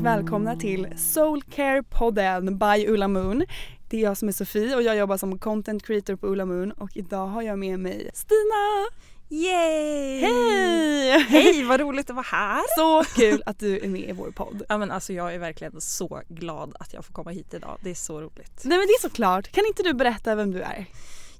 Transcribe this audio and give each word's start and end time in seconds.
och 0.00 0.06
välkomna 0.06 0.56
till 0.56 0.86
Soulcare-podden 0.86 2.58
by 2.58 2.86
Ulla 2.86 3.08
Moon. 3.08 3.44
Det 3.88 3.96
är 3.96 4.00
jag 4.00 4.16
som 4.16 4.28
är 4.28 4.32
Sofie 4.32 4.76
och 4.76 4.82
jag 4.82 4.96
jobbar 4.96 5.16
som 5.16 5.38
content 5.38 5.86
creator 5.86 6.16
på 6.16 6.26
Ulla 6.26 6.44
Moon 6.44 6.72
och 6.72 6.90
idag 6.94 7.26
har 7.26 7.42
jag 7.42 7.58
med 7.58 7.80
mig 7.80 8.10
Stina! 8.14 8.86
Yay! 9.28 10.20
Hej! 10.20 11.24
Hej 11.28 11.64
vad 11.64 11.80
roligt 11.80 12.10
att 12.10 12.16
vara 12.16 12.26
här! 12.30 12.62
Så 12.76 13.04
kul 13.14 13.42
att 13.46 13.58
du 13.58 13.78
är 13.78 13.88
med 13.88 14.08
i 14.08 14.12
vår 14.12 14.30
podd. 14.30 14.62
Ja 14.68 14.78
men 14.78 14.90
alltså 14.90 15.12
jag 15.12 15.34
är 15.34 15.38
verkligen 15.38 15.80
så 15.80 16.22
glad 16.28 16.76
att 16.80 16.94
jag 16.94 17.04
får 17.04 17.12
komma 17.14 17.30
hit 17.30 17.54
idag. 17.54 17.78
Det 17.82 17.90
är 17.90 17.94
så 17.94 18.20
roligt. 18.20 18.60
Nej 18.64 18.78
men 18.78 18.86
det 18.86 18.92
är 18.92 19.00
såklart. 19.00 19.52
Kan 19.52 19.66
inte 19.66 19.82
du 19.82 19.94
berätta 19.94 20.34
vem 20.34 20.50
du 20.50 20.62
är? 20.62 20.86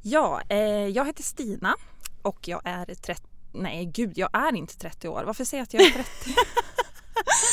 Ja, 0.02 0.40
eh, 0.48 0.58
jag 0.88 1.06
heter 1.06 1.22
Stina 1.22 1.74
och 2.22 2.48
jag 2.48 2.60
är 2.64 2.86
30, 2.86 3.22
nej 3.52 3.84
gud 3.94 4.18
jag 4.18 4.30
är 4.32 4.56
inte 4.56 4.78
30 4.78 5.08
år. 5.08 5.22
Varför 5.26 5.44
säger 5.44 5.60
jag 5.60 5.64
att 5.64 5.74
jag 5.74 5.82
är 5.82 6.04
30? 6.04 6.40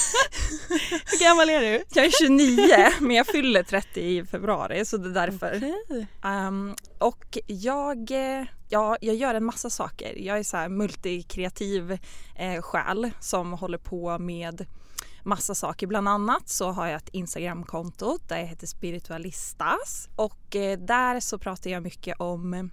Hur 1.05 1.23
gammal 1.23 1.49
är 1.49 1.61
du? 1.61 1.83
jag 1.93 2.05
är 2.05 2.11
29 2.11 2.91
men 3.01 3.15
jag 3.15 3.27
fyller 3.27 3.63
30 3.63 4.01
i 4.01 4.25
februari 4.25 4.85
så 4.85 4.97
det 4.97 5.09
är 5.09 5.27
därför. 5.27 5.55
Okej. 5.55 6.07
Um, 6.23 6.75
och 6.99 7.37
jag, 7.45 8.11
eh, 8.11 8.45
ja, 8.69 8.97
jag 9.01 9.15
gör 9.15 9.35
en 9.35 9.43
massa 9.45 9.69
saker. 9.69 10.15
Jag 10.17 10.39
är 10.39 10.43
så 10.43 10.57
här 10.57 10.69
multikreativ 10.69 11.97
eh, 12.35 12.61
själ 12.61 13.11
som 13.19 13.53
håller 13.53 13.77
på 13.77 14.19
med 14.19 14.65
massa 15.23 15.55
saker. 15.55 15.87
Bland 15.87 16.09
annat 16.09 16.49
så 16.49 16.71
har 16.71 16.87
jag 16.87 16.95
ett 16.95 17.09
Instagramkonto 17.09 18.17
där 18.27 18.37
jag 18.37 18.45
heter 18.45 18.67
Spiritualistas 18.67 20.09
och 20.15 20.55
eh, 20.55 20.79
där 20.79 21.19
så 21.19 21.39
pratar 21.39 21.69
jag 21.69 21.83
mycket 21.83 22.19
om 22.19 22.69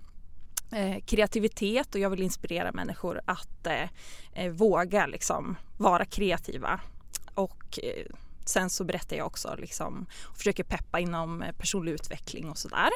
eh, 0.73 1.01
kreativitet 1.07 1.95
och 1.95 2.01
jag 2.01 2.11
vill 2.11 2.23
inspirera 2.23 2.73
människor 2.73 3.21
att 3.25 3.67
eh, 3.67 3.89
eh, 4.35 4.53
våga 4.53 5.07
liksom 5.07 5.57
vara 5.77 6.05
kreativa. 6.05 6.81
Och 7.35 7.79
eh, 7.83 8.07
sen 8.45 8.71
så 8.71 8.85
berättar 8.85 9.17
jag 9.17 9.27
också 9.27 9.55
liksom 9.59 10.07
och 10.23 10.37
försöker 10.37 10.65
peppa 10.65 11.01
inom 11.01 11.43
eh, 11.43 11.53
personlig 11.53 11.93
utveckling 11.93 12.51
och 12.51 12.59
sådär. 12.59 12.91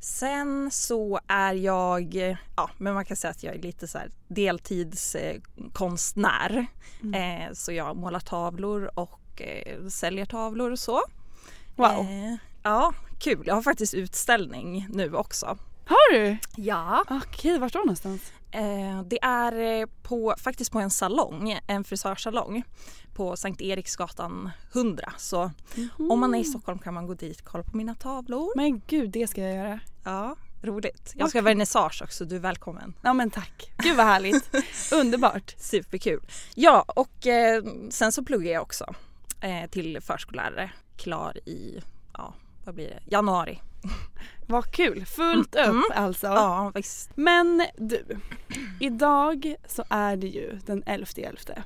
Sen 0.00 0.70
så 0.70 1.20
är 1.26 1.54
jag, 1.54 2.14
ja 2.56 2.70
men 2.78 2.94
man 2.94 3.04
kan 3.04 3.16
säga 3.16 3.30
att 3.30 3.42
jag 3.42 3.54
är 3.54 3.62
lite 3.62 3.88
så 3.88 3.98
deltidskonstnär. 4.28 6.66
Eh, 7.14 7.52
så 7.52 7.72
jag 7.72 7.96
målar 7.96 8.20
tavlor 8.20 8.90
och 8.94 9.42
eh, 9.42 9.86
säljer 9.88 10.26
tavlor 10.26 10.70
och 10.70 10.78
så. 10.78 11.02
Wow. 11.76 11.90
Eh, 11.90 12.34
ja, 12.62 12.94
kul. 13.18 13.42
Jag 13.46 13.54
har 13.54 13.62
faktiskt 13.62 13.94
utställning 13.94 14.86
nu 14.90 15.14
också. 15.14 15.58
Har 15.86 16.12
du? 16.12 16.36
Ja. 16.56 17.04
Okej, 17.10 17.58
vart 17.58 17.72
då 17.72 17.78
någonstans? 17.78 18.32
Eh, 18.50 19.02
det 19.02 19.18
är 19.22 19.80
eh, 19.80 19.86
på, 20.02 20.34
faktiskt 20.38 20.72
på 20.72 20.78
en 20.78 20.90
salong, 20.90 21.60
en 21.66 21.84
frisörsalong 21.84 22.62
på 23.14 23.36
Sankt 23.36 23.60
Eriksgatan 23.60 24.50
100. 24.72 25.12
Så 25.18 25.50
om 26.10 26.20
man 26.20 26.34
är 26.34 26.38
i 26.38 26.44
Stockholm 26.44 26.78
kan 26.78 26.94
man 26.94 27.06
gå 27.06 27.14
dit 27.14 27.40
och 27.40 27.46
kolla 27.46 27.64
på 27.64 27.76
mina 27.76 27.94
tavlor. 27.94 28.52
Men 28.56 28.82
gud, 28.86 29.10
det 29.10 29.26
ska 29.26 29.40
jag 29.40 29.56
göra. 29.56 29.80
Ja, 30.04 30.36
roligt. 30.62 31.12
Jag 31.16 31.28
ska 31.28 31.38
ha 31.38 31.44
vernissage 31.44 32.02
också, 32.02 32.24
du 32.24 32.36
är 32.36 32.40
välkommen. 32.40 32.94
Ja 33.02 33.12
men 33.12 33.30
tack. 33.30 33.72
Gud 33.76 33.96
vad 33.96 34.06
härligt. 34.06 34.50
Underbart. 34.92 35.54
Superkul. 35.58 36.20
Ja, 36.54 36.84
och 36.88 37.26
eh, 37.26 37.64
sen 37.90 38.12
så 38.12 38.24
pluggar 38.24 38.52
jag 38.52 38.62
också 38.62 38.94
eh, 39.40 39.70
till 39.70 40.00
förskollärare. 40.00 40.70
Klar 40.96 41.48
i, 41.48 41.80
ja 42.12 42.34
vad 42.64 42.74
blir 42.74 42.88
det, 42.88 43.00
januari. 43.06 43.60
Vad 44.46 44.70
kul. 44.72 45.04
Fullt 45.06 45.54
upp 45.56 45.84
alltså. 45.94 46.26
Ja, 46.26 46.72
visst. 46.74 47.10
Men 47.14 47.66
du, 47.76 48.04
idag 48.80 49.54
så 49.66 49.84
är 49.88 50.16
det 50.16 50.26
ju 50.26 50.58
den 50.66 50.82
11.11. 50.82 51.62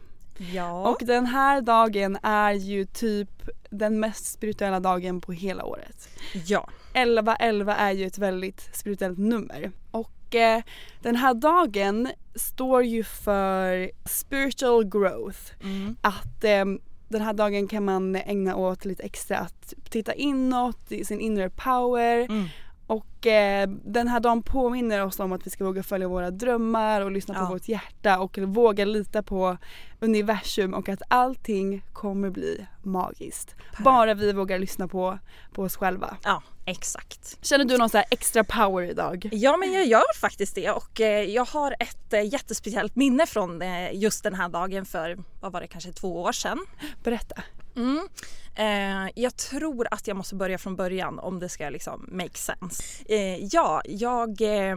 Ja. 0.53 0.89
Och 0.89 0.99
den 1.01 1.27
här 1.27 1.61
dagen 1.61 2.19
är 2.23 2.53
ju 2.53 2.85
typ 2.85 3.51
den 3.71 4.01
mest 4.01 4.33
spirituella 4.33 4.81
dagen 4.81 5.21
på 5.21 5.33
hela 5.33 5.65
året. 5.65 6.09
ja. 6.47 6.69
11.11 6.95 7.75
är 7.79 7.93
ju 7.93 8.07
ett 8.07 8.19
väldigt 8.19 8.77
spirituellt 8.77 9.19
nummer. 9.19 9.71
Och 9.91 10.35
eh, 10.35 10.63
den 11.03 11.17
här 11.17 11.35
dagen 11.35 12.09
står 12.35 12.85
ju 12.85 13.05
för 13.05 13.91
spiritual 14.05 14.85
growth. 14.85 15.41
Mm. 15.63 15.97
Att 16.01 16.45
eh, 16.45 16.65
den 17.13 17.23
här 17.23 17.33
dagen 17.33 17.69
kan 17.69 17.85
man 17.85 18.17
ägna 18.17 18.57
åt 18.57 18.85
lite 18.85 19.03
extra 19.03 19.39
att 19.39 19.75
titta 19.91 20.15
inåt, 20.15 20.89
sin 21.05 21.21
inner 21.21 21.49
power. 21.49 22.19
Mm. 22.19 22.45
Och 22.93 23.27
eh, 23.27 23.69
den 23.85 24.09
här 24.09 24.21
dagen 24.21 24.43
påminner 24.43 25.05
oss 25.05 25.21
om 25.21 25.33
att 25.33 25.47
vi 25.47 25.51
ska 25.51 25.65
våga 25.65 25.83
följa 25.83 26.09
våra 26.09 26.31
drömmar 26.31 27.01
och 27.01 27.11
lyssna 27.11 27.35
på 27.35 27.41
Ja. 27.41 27.49
vårt 27.49 27.69
hjärta 27.69 28.19
och 28.19 28.39
våga 28.39 28.85
lita 28.85 29.23
på 29.23 29.57
universum 30.01 30.75
och 30.75 30.89
att 30.89 31.03
allting 31.09 31.83
kommer 31.93 32.31
bli 32.31 32.67
magiskt. 32.83 33.55
Bara 33.85 34.15
vi 34.15 34.33
vågar 34.33 34.59
lyssna 34.59 34.89
på, 34.89 35.19
på 35.53 35.63
oss 35.63 35.77
själva. 35.77 36.17
ja, 36.25 36.43
exakt. 36.65 37.39
Känner 37.47 37.65
du 37.65 37.79
någon 37.79 37.89
så 37.91 37.97
här 37.97 38.07
extra 38.11 38.45
power 38.45 38.91
idag? 38.91 39.29
Ja 39.33 39.57
men 39.57 39.73
jag 39.73 39.87
gör 39.87 40.15
faktiskt 40.21 40.55
det 40.55 40.71
och 40.71 41.01
eh, 41.01 41.25
jag 41.25 41.45
har 41.45 41.75
ett 41.79 42.13
eh, 42.13 42.23
jättespeciellt 42.33 42.97
minne 42.97 43.27
från 43.27 43.63
eh, 43.63 43.95
just 43.95 44.23
den 44.25 44.35
här 44.35 44.49
dagen 44.49 44.85
för, 44.85 45.19
vad 45.41 45.53
var 45.53 45.61
det, 45.61 45.67
kanske 45.67 45.93
två 45.93 46.23
år 46.23 46.33
sedan. 46.33 46.59
Berätta. 47.05 47.43
Mm. 47.77 48.09
Eh, 48.55 49.13
jag 49.15 49.37
tror 49.37 49.89
att 49.91 50.07
jag 50.07 50.17
måste 50.17 50.35
börja 50.35 50.59
från 50.59 50.77
början 50.77 51.19
om 51.19 51.39
det 51.39 51.49
ska 51.49 51.71
liksom 51.71 52.09
make 52.13 52.39
sense. 52.39 52.83
Eh, 53.09 53.45
ja, 53.45 53.83
jag, 53.85 54.41
eh, 54.41 54.77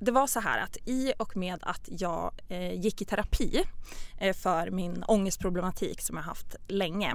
det 0.00 0.10
var 0.10 0.26
så 0.26 0.40
här 0.40 0.62
att 0.62 0.76
i 0.84 1.12
och 1.18 1.36
med 1.36 1.58
att 1.62 1.88
jag 1.88 2.32
eh, 2.48 2.80
gick 2.80 3.02
i 3.02 3.04
terapi 3.04 3.64
eh, 4.20 4.36
för 4.36 4.70
min 4.70 5.04
ångestproblematik 5.08 6.00
som 6.00 6.16
jag 6.16 6.24
haft 6.24 6.56
länge 6.68 7.14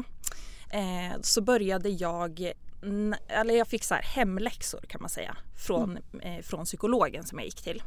eh, 0.70 1.22
så 1.22 1.42
började 1.42 1.90
jag 1.90 2.54
eller 3.28 3.58
jag 3.58 3.68
fick 3.68 3.84
så 3.84 3.94
här 3.94 4.02
hemläxor 4.02 4.82
kan 4.88 5.02
man 5.02 5.10
säga 5.10 5.38
från, 5.56 5.98
eh, 6.22 6.42
från 6.42 6.66
psykologen 6.66 7.24
som 7.24 7.40
jag 7.40 7.46
gick 7.46 7.62
till. 7.62 7.84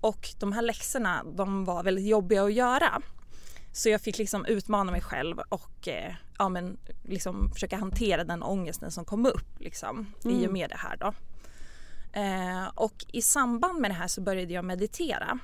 Och 0.00 0.28
de 0.38 0.52
här 0.52 0.62
läxorna 0.62 1.24
de 1.36 1.64
var 1.64 1.82
väldigt 1.82 2.06
jobbiga 2.06 2.44
att 2.44 2.52
göra. 2.52 3.02
Så 3.74 3.88
jag 3.88 4.00
fick 4.00 4.18
liksom 4.18 4.46
utmana 4.46 4.92
mig 4.92 5.00
själv 5.00 5.38
och 5.48 5.88
eh, 5.88 6.14
ja, 6.38 6.48
men 6.48 6.78
liksom 7.02 7.50
försöka 7.50 7.76
hantera 7.76 8.24
den 8.24 8.42
ångesten 8.42 8.90
som 8.90 9.04
kom 9.04 9.26
upp 9.26 9.60
liksom, 9.60 10.12
i 10.24 10.46
och 10.46 10.52
med 10.52 10.70
det 10.70 10.76
här. 10.76 10.96
Då. 10.96 11.14
Eh, 12.20 12.66
och 12.74 13.04
i 13.12 13.22
samband 13.22 13.80
med 13.80 13.90
det 13.90 13.94
här 13.94 14.08
så 14.08 14.20
började 14.20 14.52
jag 14.52 14.64
meditera. 14.64 15.38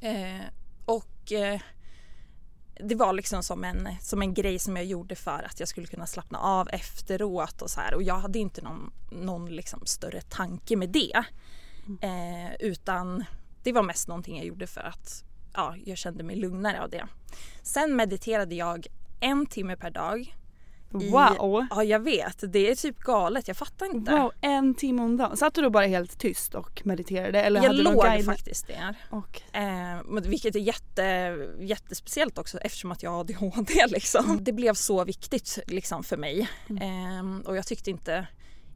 Eh, 0.00 0.44
och 0.84 1.32
eh, 1.32 1.60
det 2.74 2.94
var 2.94 3.12
liksom 3.12 3.42
som 3.42 3.64
en, 3.64 3.88
som 4.00 4.22
en 4.22 4.34
grej 4.34 4.58
som 4.58 4.76
jag 4.76 4.84
gjorde 4.84 5.14
för 5.14 5.42
att 5.42 5.60
jag 5.60 5.68
skulle 5.68 5.86
kunna 5.86 6.06
slappna 6.06 6.38
av 6.38 6.68
efteråt 6.68 7.62
och 7.62 7.70
så 7.70 7.80
här. 7.80 7.94
Och 7.94 8.02
jag 8.02 8.18
hade 8.18 8.38
inte 8.38 8.62
någon, 8.62 8.92
någon 9.10 9.46
liksom 9.46 9.86
större 9.86 10.20
tanke 10.20 10.76
med 10.76 10.88
det. 10.90 11.24
Eh, 12.02 12.54
utan 12.60 13.24
det 13.62 13.72
var 13.72 13.82
mest 13.82 14.08
någonting 14.08 14.36
jag 14.36 14.46
gjorde 14.46 14.66
för 14.66 14.80
att 14.80 15.24
ja, 15.54 15.74
jag 15.84 15.98
kände 15.98 16.24
mig 16.24 16.36
lugnare 16.36 16.82
av 16.82 16.90
det. 16.90 17.06
Sen 17.62 17.96
mediterade 17.96 18.54
jag 18.54 18.86
en 19.20 19.46
timme 19.46 19.76
per 19.76 19.90
dag. 19.90 20.20
i- 20.20 21.10
Wow! 21.10 21.66
Ja 21.70 21.84
jag 21.84 22.00
vet, 22.00 22.52
det 22.52 22.70
är 22.70 22.74
typ 22.74 22.98
galet, 22.98 23.48
jag 23.48 23.56
fattar 23.56 23.86
inte. 23.86 24.12
Wow, 24.12 24.32
en 24.40 24.74
timme 24.74 25.02
om 25.02 25.16
dagen. 25.16 25.36
Satt 25.36 25.54
du 25.54 25.62
då 25.62 25.70
bara 25.70 25.86
helt 25.86 26.18
tyst 26.18 26.54
och 26.54 26.82
mediterade? 26.84 27.42
Eller 27.42 27.60
jag 27.60 27.68
hade 27.70 27.82
låg 27.82 28.02
guide? 28.04 28.24
faktiskt 28.24 28.66
där. 28.66 28.94
Och, 29.10 29.42
Eh, 29.52 30.20
vilket 30.22 30.54
är 30.56 30.60
jätte, 30.60 31.02
jättespeciellt 31.60 32.38
också 32.38 32.58
eftersom 32.58 32.92
att 32.92 33.02
jag 33.02 33.10
har 33.10 33.20
ADHD 33.20 33.86
liksom. 33.88 34.38
Det 34.44 34.52
blev 34.52 34.74
så 34.74 35.04
viktigt 35.04 35.58
liksom 35.66 36.04
för 36.04 36.16
mig. 36.16 36.48
Eh, 36.68 37.46
och 37.48 37.56
jag 37.56 37.66
tyckte 37.66 37.90
inte, 37.90 38.26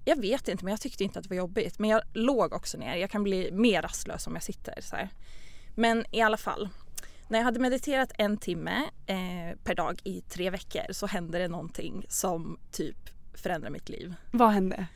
jag 0.04 0.20
vet 0.20 0.48
inte 0.48 0.64
men 0.64 0.70
jag 0.72 0.80
tyckte 0.80 1.04
inte 1.04 1.18
att 1.18 1.22
det 1.22 1.28
var 1.30 1.36
jobbigt. 1.36 1.78
Men 1.78 1.90
jag 1.90 2.02
låg 2.12 2.52
också 2.52 2.78
ner, 2.78 2.96
jag 2.96 3.10
kan 3.10 3.22
bli 3.22 3.50
mer 3.52 3.82
rastlös 3.82 4.26
om 4.26 4.34
jag 4.34 4.42
sitter 4.42 4.80
så 4.80 4.96
här. 4.96 5.08
Men 5.74 6.04
i 6.10 6.20
alla 6.20 6.36
fall. 6.36 6.68
När 7.28 7.38
jag 7.38 7.44
hade 7.44 7.60
mediterat 7.60 8.12
en 8.18 8.36
timme 8.36 8.82
eh, 9.06 9.58
per 9.64 9.74
dag 9.74 10.00
i 10.04 10.20
tre 10.20 10.50
veckor 10.50 10.92
så 10.92 11.06
hände 11.06 11.38
det 11.38 11.48
någonting 11.48 12.06
som 12.08 12.58
typ 12.72 12.96
förändrade 13.34 13.72
mitt 13.72 13.88
liv. 13.88 14.14
vad 14.30 14.50
hände? 14.50 14.86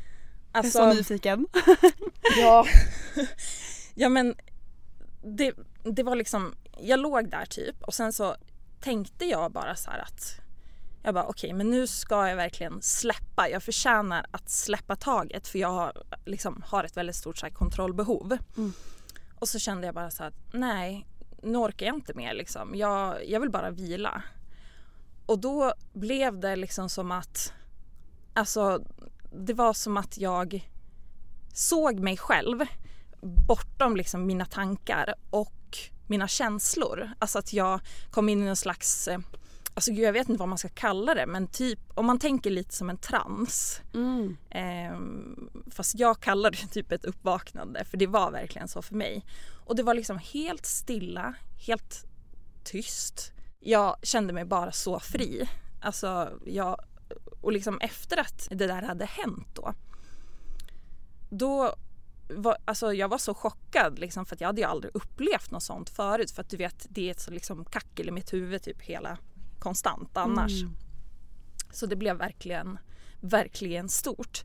Alltså, 0.53 0.79
jag 0.79 0.89
är 0.89 0.93
så 0.93 0.99
nyfiken. 0.99 1.47
Ja. 2.39 2.67
ja 3.95 4.09
men 4.09 4.35
det, 5.23 5.53
det 5.83 6.03
var 6.03 6.17
liksom, 6.17 6.55
jag 6.81 7.01
låg 7.01 7.31
där 7.31 7.47
typ 7.47 7.83
och 7.83 7.95
sen 7.95 8.13
så 8.13 8.37
tänkte 8.81 9.25
jag 9.25 9.53
bara 9.53 9.77
så 9.77 9.91
här 9.91 9.99
att 9.99 10.41
jag 11.03 11.15
bara 11.15 11.25
okej 11.27 11.53
men 11.53 11.71
nu 11.71 11.87
ska 11.87 12.29
jag 12.29 12.37
verkligen 12.37 12.83
släppa. 12.83 13.49
Jag 13.49 13.63
förtjänar 13.63 14.27
att 14.31 14.51
släppa 14.51 14.97
taget 14.97 15.49
för 15.49 15.59
jag 15.59 15.69
har, 15.69 15.93
liksom, 16.25 16.63
har 16.67 16.85
ett 16.85 16.97
väldigt 16.97 17.17
stort 17.17 17.39
så 17.39 17.47
här, 17.47 17.53
kontrollbehov. 17.53 18.39
Och 19.39 19.49
så 19.49 19.59
kände 19.59 19.87
jag 19.87 19.95
bara 19.95 20.11
så 20.11 20.25
att 20.25 20.35
nej 20.53 21.07
nu 21.43 21.59
orkar 21.59 21.87
jag 21.87 21.95
inte 21.95 22.15
mer 22.15 22.35
liksom. 22.35 22.75
Jag, 22.75 23.29
jag 23.29 23.41
vill 23.41 23.51
bara 23.51 23.71
vila. 23.71 24.23
Och 25.27 25.39
då 25.39 25.75
blev 25.93 26.39
det 26.39 26.57
liksom 26.57 26.89
som 26.89 27.13
att 27.13 27.53
Alltså 28.39 28.85
det 29.33 29.55
var 29.55 29.73
som 29.73 29.97
att 29.97 30.19
jag 30.19 30.69
såg 31.53 32.01
mig 32.01 32.17
själv 32.17 32.65
bortom 33.21 33.97
liksom 33.97 34.27
mina 34.27 34.45
tankar 34.45 35.15
och 35.31 35.79
mina 36.07 36.29
känslor. 36.29 37.11
Alltså 37.19 37.39
att 37.39 37.53
jag 37.53 37.81
kom 38.11 38.29
in 38.29 38.43
i 38.43 38.47
någon 38.47 38.57
slags, 38.57 39.09
eh, 39.09 39.19
alltså 39.79 39.93
gud, 39.93 40.05
jag 40.05 40.13
vet 40.13 40.29
inte 40.29 40.39
vad 40.39 40.49
man 40.49 40.59
ska 40.59 40.69
kalla 40.69 41.15
det 41.15 41.27
men 41.27 41.47
typ 41.47 41.79
om 41.95 42.07
man 42.07 42.19
tänker 42.19 42.51
lite 42.51 42.75
som 42.75 42.91
en 42.91 42.99
trans. 42.99 43.81
Mm. 43.95 44.37
Ehm, 44.51 45.51
fast 45.71 45.99
jag 45.99 46.21
kallar 46.21 46.51
det 46.51 46.57
typ 46.73 46.93
ett 46.93 47.05
uppvaknande 47.05 47.85
för 47.85 47.97
det 47.97 48.07
var 48.07 48.31
verkligen 48.31 48.69
så 48.69 48.83
för 48.83 48.95
mig. 48.95 49.25
Och 49.65 49.77
det 49.77 49.83
var 49.83 49.95
liksom 49.95 50.19
helt 50.19 50.67
stilla, 50.67 51.35
helt 51.67 52.05
tyst. 52.65 53.33
Jag 53.61 53.97
kände 54.03 54.33
mig 54.33 54.45
bara 54.45 54.73
så 54.73 55.01
fri. 55.01 55.49
Alltså 55.81 56.39
jag, 56.45 56.81
och 57.41 57.53
liksom 57.53 57.81
efter 57.81 58.21
att 58.21 58.49
det 58.51 58.67
där 58.67 58.83
hade 58.83 59.05
hänt 59.05 59.49
då. 59.55 59.75
Då 61.31 61.75
var, 62.29 62.57
alltså 62.65 62.93
jag 62.93 63.09
var 63.09 63.19
så 63.19 63.35
chockad 63.35 63.99
liksom 63.99 64.27
för 64.27 64.35
att 64.35 64.41
jag 64.41 64.49
hade 64.49 64.61
ju 64.61 64.67
aldrig 64.67 64.97
upplevt 64.97 65.51
något 65.51 65.63
sånt 65.63 65.91
förut 65.91 66.31
för 66.31 66.43
att 66.43 66.51
du 66.51 66.57
vet 66.57 66.87
det 66.89 67.07
är 67.07 67.11
ett 67.11 67.21
så 67.21 67.31
liksom 67.31 67.65
kackel 67.65 68.09
i 68.09 68.11
mitt 68.11 68.33
huvud 68.33 68.63
typ 68.63 68.83
hela 68.83 69.19
konstant 69.59 70.17
annars. 70.17 70.53
Så 71.73 71.87
det 71.87 71.97
blev 71.97 72.17
verkligen, 72.17 72.79
verkligen 73.21 73.89
stort. 73.89 74.45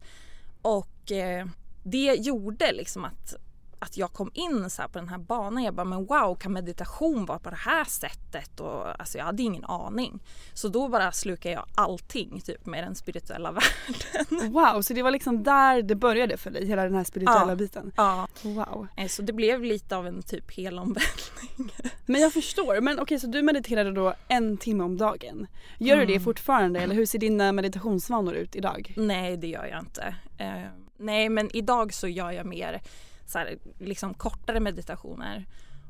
Och 0.62 1.12
eh, 1.12 1.48
det 1.84 2.14
gjorde 2.16 2.72
liksom 2.72 3.06
att, 3.06 3.36
att 3.84 3.98
jag 3.98 4.14
kom 4.14 4.32
in 4.34 4.70
så 4.70 4.82
på 4.82 5.00
den 5.00 5.10
här 5.10 5.18
banan. 5.18 5.64
Jag 5.64 5.74
bara, 5.74 5.84
men 5.86 6.06
wow, 6.06 6.36
kan 6.36 6.54
meditation 6.54 7.26
vara 7.26 7.40
på 7.40 7.50
det 7.50 7.56
här 7.56 7.84
sättet? 7.86 8.60
Och, 8.60 9.00
alltså 9.02 9.18
jag 9.18 9.26
hade 9.26 9.44
ingen 9.44 9.64
aning. 9.66 10.20
Så 10.54 10.68
då 10.68 10.88
bara 10.88 11.12
slukade 11.12 11.56
jag 11.56 11.66
allting 11.76 12.42
typ 12.42 12.66
med 12.66 12.84
den 12.84 12.96
spirituella 12.96 13.52
världen. 14.32 14.52
Wow, 14.54 14.82
så 14.82 14.94
det 14.94 15.04
var 15.04 15.12
liksom 15.12 15.44
där 15.44 15.82
det 15.82 15.96
började 15.96 16.38
för 16.38 16.52
dig, 16.52 16.66
hela 16.66 16.84
den 16.84 16.96
här 16.96 17.04
spirituella 17.04 17.50
Ja. 17.52 17.56
biten? 17.56 17.92
Ja, 17.98 18.28
Wow. 18.44 18.88
eh, 18.98 19.08
så 19.08 19.22
det 19.22 19.34
blev 19.34 19.64
lite 19.64 19.98
av 19.98 20.08
en 20.08 20.22
typ 20.24 20.52
helomvändning. 20.52 21.74
Men 22.06 22.22
jag 22.22 22.34
förstår, 22.34 22.82
men 22.82 23.00
okej 23.00 23.20
så 23.20 23.28
du 23.28 23.42
mediterade 23.42 23.92
då 23.92 24.14
en 24.28 24.58
timme 24.58 24.84
om 24.84 24.98
dagen. 24.98 25.48
Gör 25.80 25.98
du 25.98 26.06
det 26.06 26.14
Mm. 26.14 26.24
fortfarande 26.24 26.80
eller 26.80 26.96
hur 26.96 27.06
ser 27.06 27.20
dina 27.20 27.52
meditationsvanor 27.52 28.34
ut 28.34 28.56
idag? 28.56 28.94
Nej, 28.98 29.38
det 29.38 29.48
gör 29.48 29.66
jag 29.66 29.80
inte. 29.80 30.16
Eh, 30.38 30.64
nej, 30.98 31.30
men 31.30 31.56
idag 31.56 31.94
så 31.94 32.08
gör 32.08 32.32
jag 32.32 32.46
mer 32.46 32.82
så 33.26 33.40
här, 33.40 33.58
liksom 33.80 34.14
kortare 34.14 34.60
meditationer. 34.60 35.46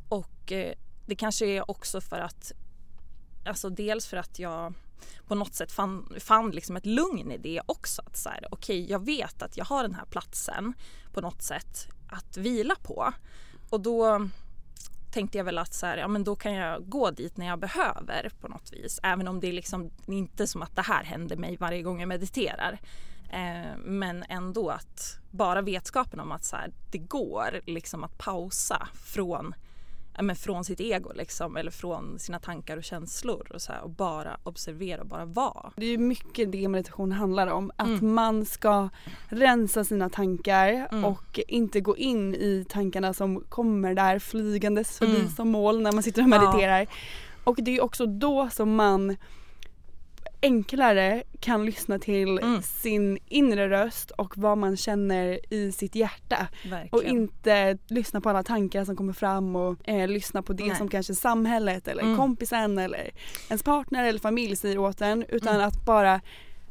Och 0.10 0.52
eh, 0.52 0.74
det 1.06 1.16
kanske 1.16 1.46
är 1.46 1.72
också 1.72 2.02
för 2.02 2.20
att, 2.20 2.52
alltså 3.46 3.70
dels 3.70 4.08
för 4.08 4.18
att 4.18 4.40
jag 4.40 4.74
på 5.28 5.36
något 5.36 5.54
sätt 5.54 5.72
fann, 5.72 6.16
fann 6.20 6.52
liksom 6.52 6.76
ett 6.76 6.86
lugn 6.86 7.32
i 7.32 7.38
det 7.38 7.62
också. 7.66 8.02
Att 8.06 8.18
så 8.18 8.30
här, 8.30 8.48
okej, 8.52 8.92
jag 8.92 9.06
vet 9.06 9.42
att 9.42 9.58
jag 9.58 9.66
har 9.66 9.84
den 9.84 9.96
här 9.96 10.06
platsen 10.06 10.74
på 11.14 11.22
något 11.22 11.42
sätt 11.42 11.88
att 12.10 12.38
vila 12.38 12.76
på. 12.76 13.14
Och 13.70 13.82
då 13.82 14.30
tänkte 15.12 15.38
jag 15.38 15.46
väl 15.46 15.58
att 15.58 15.74
så 15.74 15.86
här, 15.86 15.98
ja, 15.98 16.08
men 16.08 16.24
då 16.24 16.36
kan 16.36 16.54
jag 16.54 16.90
gå 16.90 17.12
dit 17.12 17.38
när 17.38 17.46
jag 17.46 17.60
behöver 17.60 18.32
på 18.42 18.48
något 18.48 18.74
vis. 18.74 19.00
Även 19.04 19.28
om 19.28 19.40
det 19.40 19.48
är 19.48 19.54
liksom 19.54 19.92
inte 20.08 20.48
som 20.48 20.62
att 20.62 20.76
det 20.76 20.82
här 20.82 21.04
händer 21.04 21.36
mig 21.36 21.58
varje 21.58 21.82
gång 21.82 22.00
jag 22.00 22.10
mediterar. 22.10 22.80
Eh, 23.30 23.78
men 23.78 24.24
ändå 24.30 24.70
att 24.70 25.23
bara 25.34 25.62
vetskapen 25.62 26.20
om 26.20 26.32
att 26.32 26.44
så 26.44 26.56
här, 26.56 26.72
det 26.92 26.98
går 26.98 27.60
liksom 27.66 28.04
att 28.04 28.18
pausa 28.18 28.88
från, 29.06 29.56
ja, 30.16 30.22
men 30.22 30.36
från 30.36 30.66
sitt 30.66 30.80
ego 30.80 31.12
liksom, 31.16 31.58
eller 31.58 31.72
från 31.72 32.20
sina 32.20 32.40
tankar 32.40 32.78
och 32.78 32.84
känslor 32.84 33.52
och, 33.54 33.62
så 33.62 33.72
här, 33.72 33.82
och 33.82 33.90
bara 33.90 34.38
observera 34.44 35.02
och 35.02 35.08
bara 35.08 35.26
vara. 35.26 35.72
Det 35.76 35.86
är 35.86 35.90
ju 35.90 35.98
mycket 35.98 36.52
det 36.52 36.68
meditation 36.68 37.12
handlar 37.12 37.48
om. 37.48 37.72
Att 37.76 38.02
man 38.02 38.46
ska 38.46 38.90
rensa 39.28 39.84
sina 39.84 40.10
tankar 40.10 40.88
och 41.06 41.40
inte 41.48 41.80
gå 41.82 41.98
in 41.98 42.36
i 42.36 42.66
tankarna 42.70 43.14
som 43.14 43.44
kommer 43.50 43.94
där 43.94 44.20
flygandes 44.20 44.98
förbi 44.98 45.16
Mm. 45.16 45.30
som 45.30 45.50
moln 45.50 45.84
när 45.84 45.92
man 45.92 46.04
sitter 46.04 46.22
och 46.22 46.30
Ja. 46.30 46.40
mediterar. 46.52 46.88
Och 47.44 47.56
det 47.62 47.78
är 47.78 47.84
också 47.84 48.06
då 48.06 48.50
som 48.50 48.76
man 48.76 49.18
enklare 50.44 51.24
kan 51.40 51.66
lyssna 51.66 52.00
till 52.00 52.38
Mm. 52.40 52.62
sin 52.62 53.18
inre 53.28 53.70
röst 53.70 54.12
och 54.12 54.38
vad 54.38 54.58
man 54.58 54.78
känner 54.78 55.54
i 55.54 55.72
sitt 55.72 55.96
hjärta. 55.96 56.48
Verkligen. 56.70 56.90
Och 56.92 57.04
inte 57.04 57.78
lyssna 57.88 58.22
på 58.22 58.30
alla 58.30 58.44
tankar 58.44 58.86
som 58.86 58.96
kommer 58.96 59.14
fram 59.14 59.56
och 59.56 59.90
eh, 59.90 60.08
lyssna 60.08 60.42
på 60.42 60.54
det 60.54 60.66
Nej. 60.68 60.76
som 60.76 60.88
kanske 60.90 61.16
samhället 61.16 61.88
eller 61.88 62.04
Mm. 62.04 62.18
kompisen 62.18 62.78
eller 62.78 63.12
ens 63.50 63.64
partner 63.64 64.04
eller 64.04 64.20
familj 64.20 64.56
säger 64.56 64.78
åt 64.78 65.02
en 65.02 65.26
utan 65.30 65.56
Mm. 65.56 65.68
att 65.68 65.86
bara 65.86 66.22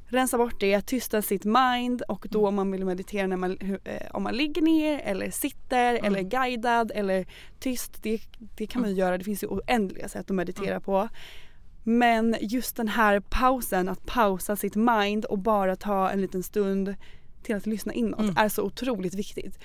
rensa 0.06 0.38
bort 0.38 0.60
det, 0.60 0.80
tysta 0.80 1.22
sitt 1.22 1.44
mind 1.44 2.02
och 2.08 2.26
då 2.30 2.48
om 2.48 2.54
man 2.54 2.70
vill 2.72 2.84
meditera 2.84 3.26
när 3.26 3.36
man, 3.36 3.56
eh, 3.84 4.02
om 4.10 4.22
man 4.22 4.34
ligger 4.36 4.62
ner 4.62 4.98
eller 5.04 5.30
sitter 5.30 5.94
Mm. 5.94 6.04
eller 6.04 6.22
guidad 6.22 6.92
eller 6.94 7.26
tyst, 7.60 8.02
det, 8.02 8.20
det 8.56 8.66
kan 8.66 8.80
man 8.80 8.90
ju 8.90 8.96
göra, 8.96 9.18
det 9.18 9.24
finns 9.24 9.42
ju 9.42 9.46
oändliga 9.48 10.08
sätt 10.08 10.30
att 10.30 10.36
meditera 10.36 10.70
Mm. 10.70 10.82
på. 10.82 11.08
Men 11.84 12.36
just 12.40 12.76
den 12.76 12.88
här 12.88 13.20
pausen, 13.20 13.88
att 13.88 14.06
pausa 14.06 14.56
sitt 14.56 14.74
mind 14.76 15.24
och 15.24 15.38
bara 15.38 15.76
ta 15.76 16.10
en 16.10 16.20
liten 16.20 16.42
stund 16.42 16.94
till 17.42 17.56
att 17.56 17.66
lyssna 17.66 17.92
inåt 17.94 18.20
Mm. 18.20 18.36
är 18.36 18.48
så 18.48 18.62
otroligt 18.62 19.14
viktigt. 19.14 19.58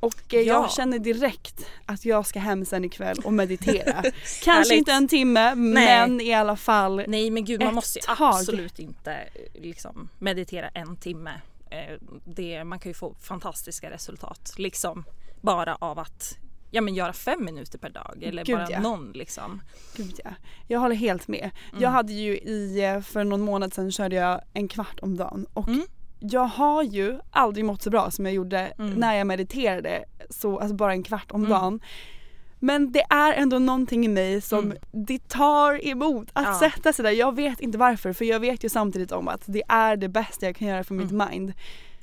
Och 0.00 0.34
eh, 0.34 0.40
Ja. 0.40 0.54
jag 0.54 0.70
känner 0.72 0.98
direkt 0.98 1.66
att 1.86 2.04
jag 2.04 2.26
ska 2.26 2.38
hem 2.40 2.64
sen 2.64 2.84
ikväll 2.84 3.16
och 3.24 3.32
meditera. 3.32 4.02
Kanske 4.44 4.76
inte 4.76 4.92
en 4.92 5.08
timme 5.08 5.54
men 5.54 6.20
i 6.20 6.34
alla 6.34 6.56
fall 6.56 7.02
Nej 7.08 7.30
men 7.30 7.44
gud 7.44 7.62
man 7.62 7.74
måste 7.74 7.98
ju 7.98 8.04
absolut 8.18 8.78
inte 8.78 9.12
eh, 9.12 9.62
liksom, 9.62 10.08
meditera 10.18 10.68
en 10.68 10.96
timme. 10.96 11.30
Eh, 11.70 11.98
Det, 12.24 12.64
man 12.64 12.78
kan 12.78 12.90
ju 12.90 12.94
få 12.94 13.14
fantastiska 13.20 13.90
resultat 13.90 14.54
liksom 14.56 15.04
bara 15.40 15.76
av 15.80 15.98
att 15.98 16.38
ja, 16.70 16.80
men 16.80 16.94
göra 16.94 17.12
fem 17.12 17.44
minuter 17.44 17.78
per 17.78 17.90
dag 17.90 18.18
eller 18.22 18.44
Gud, 18.44 18.56
bara 18.56 18.70
ja. 18.70 18.80
någon 18.80 19.12
liksom. 19.12 19.62
Gud 19.96 20.20
ja. 20.24 20.30
Jag 20.66 20.80
håller 20.80 20.94
helt 20.96 21.28
med. 21.28 21.50
Mm. 21.70 21.82
Jag 21.82 21.90
hade 21.90 22.12
ju 22.12 22.36
i, 22.38 22.84
eh, 22.84 23.00
för 23.00 23.24
någon 23.24 23.40
månad 23.40 23.74
sedan 23.74 23.92
körde 23.92 24.16
jag 24.16 24.40
en 24.52 24.68
kvart 24.68 24.98
om 25.02 25.16
dagen 25.16 25.46
och 25.52 25.68
Mm. 25.68 25.82
jag 26.20 26.44
har 26.46 26.82
ju 26.82 27.18
aldrig 27.30 27.64
mått 27.64 27.82
så 27.82 27.90
bra 27.90 28.10
som 28.10 28.24
jag 28.26 28.34
gjorde 28.34 28.58
Mm. 28.78 28.90
när 28.94 29.14
jag 29.14 29.26
mediterade, 29.26 30.04
så, 30.30 30.58
alltså 30.58 30.74
bara 30.76 30.92
en 30.92 31.02
kvart 31.02 31.30
om 31.30 31.40
Mm. 31.40 31.50
dagen. 31.50 31.80
Men 32.58 32.92
det 32.92 33.02
är 33.10 33.32
ändå 33.32 33.58
någonting 33.58 34.04
i 34.04 34.08
mig 34.08 34.40
som 34.40 34.64
Mm. 34.64 34.78
det 34.92 35.28
tar 35.28 35.86
emot 35.86 36.28
att 36.32 36.44
Ja. 36.46 36.58
sätta 36.70 36.92
sig 36.92 37.02
där. 37.02 37.10
Jag 37.10 37.34
vet 37.36 37.60
inte 37.60 37.78
varför 37.78 38.12
för 38.12 38.24
jag 38.24 38.40
vet 38.40 38.64
ju 38.64 38.68
samtidigt 38.68 39.12
om 39.12 39.28
att 39.28 39.42
det 39.46 39.62
är 39.68 39.96
det 39.96 40.08
bästa 40.08 40.46
jag 40.46 40.56
kan 40.56 40.68
göra 40.68 40.84
för 40.84 40.94
mitt 40.94 41.10
Mm. 41.10 41.28
mind. 41.30 41.52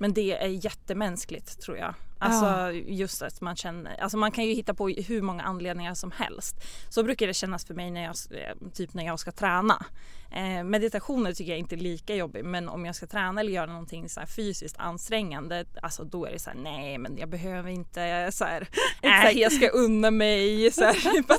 Men 0.03 0.13
det 0.13 0.38
är 0.38 0.48
jättemänskligt 0.48 1.62
tror 1.62 1.77
jag. 1.77 1.93
Alltså 2.19 2.72
just 2.72 3.22
att 3.22 3.41
man 3.41 3.55
känner, 3.55 4.01
alltså 4.01 4.17
man 4.17 4.31
kan 4.31 4.45
ju 4.45 4.53
hitta 4.53 4.74
på 4.74 4.89
hur 4.89 5.22
många 5.22 5.43
anledningar 5.43 5.93
som 5.93 6.12
helst. 6.12 6.55
Så 6.89 7.03
brukar 7.03 7.27
det 7.27 7.33
kännas 7.33 7.65
för 7.65 7.74
mig 7.74 7.91
när 7.91 8.03
jag, 8.03 8.15
eh, 8.31 8.69
typ 8.74 8.93
när 8.93 9.05
jag 9.05 9.19
ska 9.19 9.31
träna. 9.31 9.86
Eh, 10.31 10.63
meditationer 10.63 11.33
tycker 11.33 11.51
jag 11.51 11.60
inte 11.60 11.75
är 11.75 11.77
lika 11.77 12.15
jobbigt 12.15 12.45
men 12.45 12.69
om 12.69 12.86
jag 12.86 12.95
ska 12.95 13.07
träna 13.07 13.41
eller 13.41 13.51
göra 13.51 13.65
någonting 13.65 14.10
så 14.10 14.22
fysiskt 14.36 14.75
ansträngande 14.77 15.65
alltså 15.81 16.03
då 16.03 16.25
är 16.25 16.31
det 16.31 16.39
så 16.39 16.50
här 16.50 16.57
nej 16.57 16.98
men 16.98 17.17
jag 17.17 17.29
behöver 17.29 17.69
inte 17.69 18.29
så 18.31 18.45
här, 18.45 18.67
nej 19.01 19.39
jag 19.39 19.51
ska 19.51 19.67
unna 19.67 20.12
mig 20.12 20.72
så 20.72 20.83
här, 20.83 20.93
typ 21.13 21.31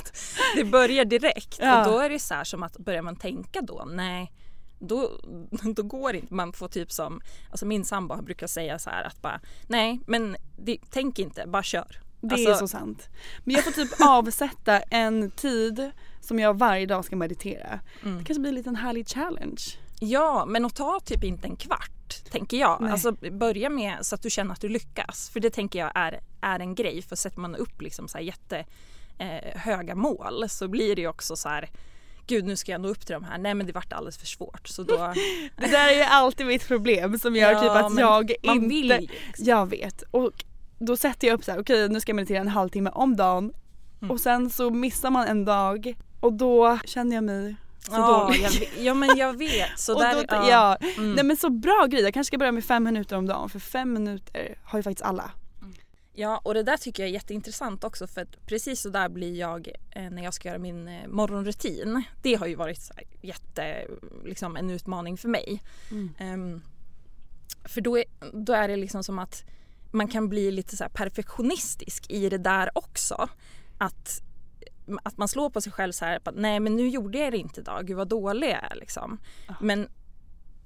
det 0.55 0.63
börjar 0.63 1.05
direkt 1.05 1.57
Ja. 1.59 1.79
och 1.79 1.91
då 1.91 1.99
är 1.99 2.09
det 2.09 2.19
så 2.19 2.33
här 2.33 2.43
som 2.43 2.63
att 2.63 2.77
börjar 2.77 3.01
man 3.01 3.15
tänka 3.15 3.61
då 3.61 3.87
nej 3.91 4.31
då, 4.79 5.11
då 5.75 5.83
går 5.83 6.13
det 6.13 6.19
inte. 6.19 6.33
Man 6.33 6.53
får 6.53 6.67
typ 6.67 6.91
som, 6.91 7.21
alltså 7.51 7.65
min 7.65 7.85
sambo 7.85 8.21
brukar 8.21 8.47
säga 8.47 8.79
så 8.79 8.89
här 8.89 9.03
att 9.03 9.21
bara 9.21 9.41
nej 9.67 9.99
men 10.07 10.35
det, 10.57 10.77
tänk 10.89 11.19
inte, 11.19 11.47
bara 11.47 11.63
kör. 11.63 12.01
Det 12.21 12.33
Alltså- 12.35 12.49
är 12.49 12.55
så 12.55 12.67
sant. 12.67 13.09
Men 13.43 13.55
jag 13.55 13.63
får 13.63 13.71
typ 13.71 13.91
avsätta 13.99 14.79
en 14.79 15.31
tid 15.31 15.91
som 16.21 16.39
jag 16.39 16.57
varje 16.57 16.85
dag 16.85 17.05
ska 17.05 17.15
meditera. 17.15 17.79
Mm. 18.03 18.17
Det 18.17 18.23
kanske 18.23 18.39
blir 18.39 18.49
en 18.49 18.55
liten 18.55 18.75
härlig 18.75 19.07
challenge. 19.07 19.61
Ja 19.99 20.45
men 20.45 20.65
att 20.65 20.75
ta 20.75 20.99
typ 21.05 21.23
inte 21.23 21.47
en 21.47 21.55
kvart 21.55 22.31
tänker 22.31 22.57
jag. 22.57 22.81
Nej. 22.81 22.91
Alltså 22.91 23.11
börja 23.31 23.69
med 23.69 23.97
så 24.01 24.15
att 24.15 24.21
du 24.21 24.29
känner 24.29 24.53
att 24.53 24.61
du 24.61 24.69
lyckas. 24.69 25.29
För 25.29 25.39
det 25.39 25.49
tänker 25.49 25.79
jag 25.79 25.91
är, 25.95 26.19
är 26.41 26.59
en 26.59 26.75
grej 26.75 27.01
för 27.01 27.15
sätter 27.15 27.39
man 27.39 27.55
upp 27.55 27.81
liksom 27.81 28.07
så 28.07 28.17
här 28.17 28.25
jätte 28.25 28.65
eh, 29.17 29.59
höga 29.59 29.95
mål 29.95 30.49
så 30.49 30.67
blir 30.67 30.95
det 30.95 31.01
ju 31.01 31.07
också 31.07 31.35
så 31.35 31.49
här 31.49 31.69
Gud 32.27 32.45
nu 32.45 32.55
ska 32.55 32.71
jag 32.71 32.81
nå 32.81 32.87
upp 32.87 33.05
till 33.05 33.13
de 33.13 33.23
här, 33.23 33.37
nej 33.37 33.53
men 33.53 33.67
det 33.67 33.73
vart 33.73 33.93
alldeles 33.93 34.17
för 34.17 34.25
svårt 34.25 34.67
så 34.67 34.83
då 34.83 34.95
Det 35.57 35.67
där 35.67 35.87
är 35.87 35.95
ju 35.95 36.01
alltid 36.01 36.47
mitt 36.47 36.67
problem 36.67 37.19
som 37.19 37.35
gör 37.35 37.51
Ja, 37.51 37.61
typ 37.61 37.71
att 37.71 37.99
jag 37.99 38.31
man 38.43 38.55
inte... 38.55 38.67
vill 38.67 38.87
liksom. 38.87 39.45
Jag 39.45 39.69
vet. 39.69 40.03
Och 40.11 40.45
då 40.79 40.97
sätter 40.97 41.27
jag 41.27 41.35
upp 41.35 41.43
så 41.43 41.51
här: 41.51 41.59
okej 41.59 41.89
nu 41.89 41.99
ska 41.99 42.09
jag 42.09 42.15
meditera 42.15 42.39
en 42.39 42.47
halvtimme 42.47 42.89
om 42.89 43.15
dagen. 43.15 43.53
Mm. 44.01 44.11
Och 44.11 44.19
sen 44.19 44.49
så 44.49 44.69
missar 44.69 45.09
man 45.09 45.27
en 45.27 45.45
dag 45.45 45.95
och 46.19 46.33
då 46.33 46.79
känner 46.85 47.15
jag 47.15 47.23
mig 47.23 47.55
så 47.79 47.91
ja, 47.91 48.23
dålig. 48.23 48.41
jag, 48.41 48.85
ja 48.85 48.93
men 48.93 49.17
jag 49.17 49.37
vet. 49.37 49.79
Så 49.79 49.93
och 49.95 50.01
där, 50.01 50.13
då, 50.13 50.23
ja. 50.29 50.47
ja. 50.49 50.77
Mm. 50.97 51.13
Nej 51.13 51.23
men 51.23 51.37
så 51.37 51.49
bra 51.49 51.85
grej, 51.89 52.01
jag 52.01 52.13
kanske 52.13 52.27
ska 52.27 52.37
börja 52.37 52.51
med 52.51 52.65
fem 52.65 52.83
minuter 52.83 53.17
om 53.17 53.25
dagen 53.25 53.49
för 53.49 53.59
fem 53.59 53.93
minuter 53.93 54.57
har 54.63 54.79
ju 54.79 54.83
faktiskt 54.83 55.05
alla. 55.05 55.31
Ja 56.17 56.41
och 56.43 56.53
det 56.53 56.63
där 56.63 56.77
tycker 56.77 57.03
jag 57.03 57.09
är 57.09 57.13
jätteintressant 57.13 57.83
också 57.83 58.07
för 58.07 58.21
att 58.21 58.45
precis 58.45 58.81
så 58.81 58.89
där 58.89 59.09
blir 59.09 59.39
jag 59.39 59.69
eh, 59.91 60.09
när 60.09 60.23
jag 60.23 60.33
ska 60.33 60.47
göra 60.47 60.59
min 60.59 60.87
eh, 60.87 61.07
morgonrutin. 61.07 62.03
Det 62.21 62.35
har 62.35 62.47
ju 62.47 62.55
varit 62.55 62.91
jätte, 63.21 63.87
liksom 64.25 64.55
en 64.55 64.69
utmaning 64.69 65.17
för 65.17 65.29
mig. 65.29 65.61
Ehm, 66.17 66.61
för 67.63 67.81
då 67.81 67.97
är, 67.97 68.05
då 68.33 68.53
är 68.53 68.67
det 68.67 68.75
liksom 68.75 69.03
som 69.03 69.19
att 69.19 69.43
man 69.91 70.07
kan 70.07 70.29
bli 70.29 70.51
lite 70.51 70.77
så 70.77 70.85
perfektionistisk 70.93 72.11
i 72.11 72.29
det 72.29 72.37
där 72.37 72.77
också. 72.77 73.29
Att, 73.77 74.21
att 75.03 75.17
man 75.17 75.27
slår 75.27 75.49
på 75.49 75.61
sig 75.61 75.71
själv 75.71 75.91
så 75.91 76.05
här, 76.05 76.19
att, 76.23 76.35
nej 76.35 76.59
men 76.59 76.75
nu 76.75 76.89
gjorde 76.89 77.17
jag 77.17 77.33
det 77.33 77.37
inte 77.37 77.61
idag, 77.61 77.87
gud 77.87 77.97
vad 77.97 78.07
dålig 78.07 78.47
jag 78.47 78.71
är 78.71 78.75
liksom. 78.75 79.17
Men 79.61 79.89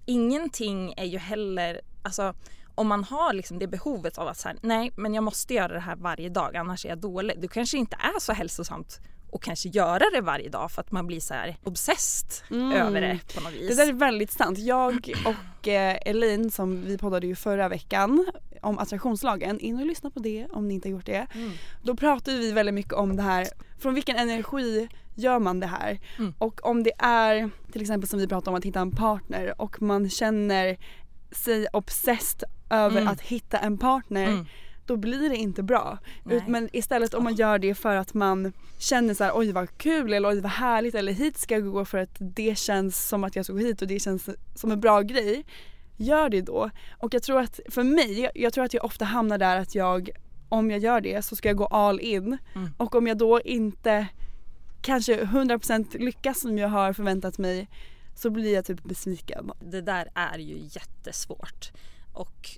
ingenting 0.05 0.93
är 0.97 1.05
ju 1.05 1.17
heller, 1.17 1.81
alltså 2.01 2.33
om 2.79 2.87
man 2.87 3.03
har 3.03 3.33
liksom 3.33 3.59
det 3.59 3.67
behovet 3.67 4.17
av 4.17 4.27
att 4.27 4.37
så 4.37 4.47
här, 4.47 4.57
nej 4.61 4.91
men 4.95 5.13
jag 5.13 5.23
måste 5.23 5.53
göra 5.53 5.73
det 5.73 5.79
här 5.79 5.95
varje 5.95 6.29
dag 6.29 6.57
annars 6.57 6.85
är 6.85 6.89
jag 6.89 6.97
dålig. 6.97 7.41
Det 7.41 7.47
kanske 7.47 7.77
inte 7.77 7.95
är 8.15 8.19
så 8.19 8.33
hälsosamt 8.33 8.99
att 9.33 9.41
kanske 9.41 9.69
göra 9.69 10.03
det 10.13 10.21
varje 10.21 10.49
dag 10.49 10.71
för 10.71 10.81
att 10.81 10.91
man 10.91 11.07
blir 11.07 11.19
så 11.19 11.33
här 11.33 11.57
obsessed 11.63 12.29
Mm. 12.51 12.71
över 12.71 13.01
det 13.01 13.19
på 13.35 13.41
något 13.41 13.53
vis. 13.53 13.69
Det 13.77 13.83
där 13.83 13.89
är 13.89 13.93
väldigt 13.93 14.31
sant. 14.31 14.59
Jag 14.59 15.13
och 15.25 15.67
eh, 15.67 15.97
Elin 16.05 16.51
som 16.51 16.81
vi 16.85 16.97
poddade 16.97 17.27
ju 17.27 17.35
förra 17.35 17.69
veckan 17.69 18.25
om 18.61 18.79
attraktionslagen, 18.79 19.59
in 19.59 19.79
och 19.79 19.85
lyssna 19.85 20.11
på 20.11 20.19
det 20.19 20.47
om 20.51 20.67
ni 20.67 20.73
inte 20.73 20.87
har 20.87 20.91
gjort 20.91 21.05
det. 21.05 21.27
Mm. 21.33 21.51
Då 21.83 21.95
pratade 21.95 22.37
vi 22.37 22.51
väldigt 22.51 22.75
mycket 22.75 22.93
om 22.93 23.15
det 23.15 23.23
här, 23.23 23.47
från 23.79 23.93
vilken 23.93 24.15
energi 24.15 24.89
gör 25.15 25.39
man 25.39 25.59
det 25.59 25.67
här? 25.67 25.99
Mm. 26.17 26.33
Och 26.37 26.65
om 26.65 26.83
det 26.83 26.93
är 26.97 27.49
till 27.71 27.81
exempel 27.81 28.09
som 28.09 28.19
vi 28.19 28.27
pratade 28.27 28.49
om 28.49 28.55
att 28.55 28.65
hitta 28.65 28.79
en 28.79 28.91
partner 28.91 29.61
och 29.61 29.81
man 29.81 30.09
känner 30.09 30.77
sig 31.31 31.67
obsessed 31.73 32.43
över 32.69 33.01
Mm. 33.01 33.07
att 33.13 33.21
hitta 33.21 33.57
en 33.57 33.77
partner 33.77 34.27
Mm. 34.27 34.45
då 34.85 34.97
blir 34.97 35.29
det 35.29 35.35
inte 35.37 35.63
bra. 35.63 35.97
Ut, 36.29 36.47
men 36.47 36.69
istället 36.73 37.13
om 37.13 37.23
man 37.23 37.35
gör 37.35 37.59
det 37.59 37.75
för 37.75 37.95
att 37.95 38.13
man 38.13 38.53
känner 38.79 39.13
så 39.13 39.23
här: 39.23 39.31
oj 39.35 39.51
vad 39.51 39.77
kul 39.77 40.13
eller 40.13 40.29
oj 40.29 40.41
vad 40.41 40.51
härligt 40.51 40.95
eller 40.95 41.11
hit 41.13 41.37
ska 41.37 41.53
jag 41.55 41.71
gå 41.71 41.85
för 41.85 41.97
att 41.97 42.15
det 42.19 42.57
känns 42.57 43.07
som 43.07 43.23
att 43.23 43.35
jag 43.35 43.45
ska 43.45 43.53
gå 43.53 43.59
hit 43.59 43.81
och 43.81 43.87
det 43.87 43.99
känns 43.99 44.29
som 44.55 44.71
en 44.71 44.79
bra 44.79 45.01
grej. 45.01 45.45
Gör 45.97 46.29
det 46.29 46.41
då. 46.41 46.69
Och 46.97 47.13
jag 47.13 47.23
tror 47.23 47.39
att 47.39 47.59
för 47.69 47.83
mig, 47.83 48.29
jag 48.35 48.53
tror 48.53 48.63
att 48.63 48.73
jag 48.73 48.85
ofta 48.85 49.05
hamnar 49.05 49.37
där 49.37 49.57
att 49.59 49.75
jag 49.75 50.09
om 50.49 50.71
jag 50.71 50.79
gör 50.79 51.01
det 51.01 51.21
så 51.25 51.35
ska 51.35 51.49
jag 51.49 51.57
gå 51.57 51.65
all 51.65 51.99
in 51.99 52.37
Mm. 52.55 52.69
och 52.77 52.95
om 52.95 53.07
jag 53.07 53.17
då 53.17 53.41
inte 53.41 54.07
kanske 54.81 55.23
100% 55.23 55.97
lyckas 55.99 56.39
som 56.41 56.57
jag 56.57 56.69
har 56.69 56.93
förväntat 56.93 57.37
mig 57.37 57.67
så 58.15 58.29
blir 58.29 58.53
jag 58.53 58.65
typ 58.65 58.83
besviken. 58.83 59.51
Det 59.61 59.81
där 59.81 60.07
är 60.15 60.37
ju 60.37 60.57
jättesvårt. 60.71 61.71
Och, 62.13 62.49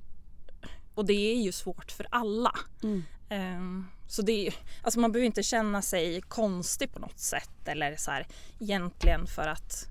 och 0.93 1.05
det 1.05 1.34
är 1.34 1.41
ju 1.41 1.51
svårt 1.51 1.91
för 1.91 2.08
alla. 2.10 2.55
Mm. 2.84 3.03
Ehm, 3.29 3.88
så 4.08 4.22
det 4.22 4.48
är, 4.48 4.53
alltså 4.81 5.00
man 5.00 5.12
behöver 5.12 5.25
inte 5.25 5.43
känna 5.43 5.81
sig 5.81 6.22
konstig 6.22 6.93
på 6.93 7.00
något 7.00 7.20
sätt 7.20 7.67
eller 7.67 7.96
så 7.96 8.12
här 8.12 8.27
egentligen 8.60 9.27
för 9.27 9.48
att 9.48 9.90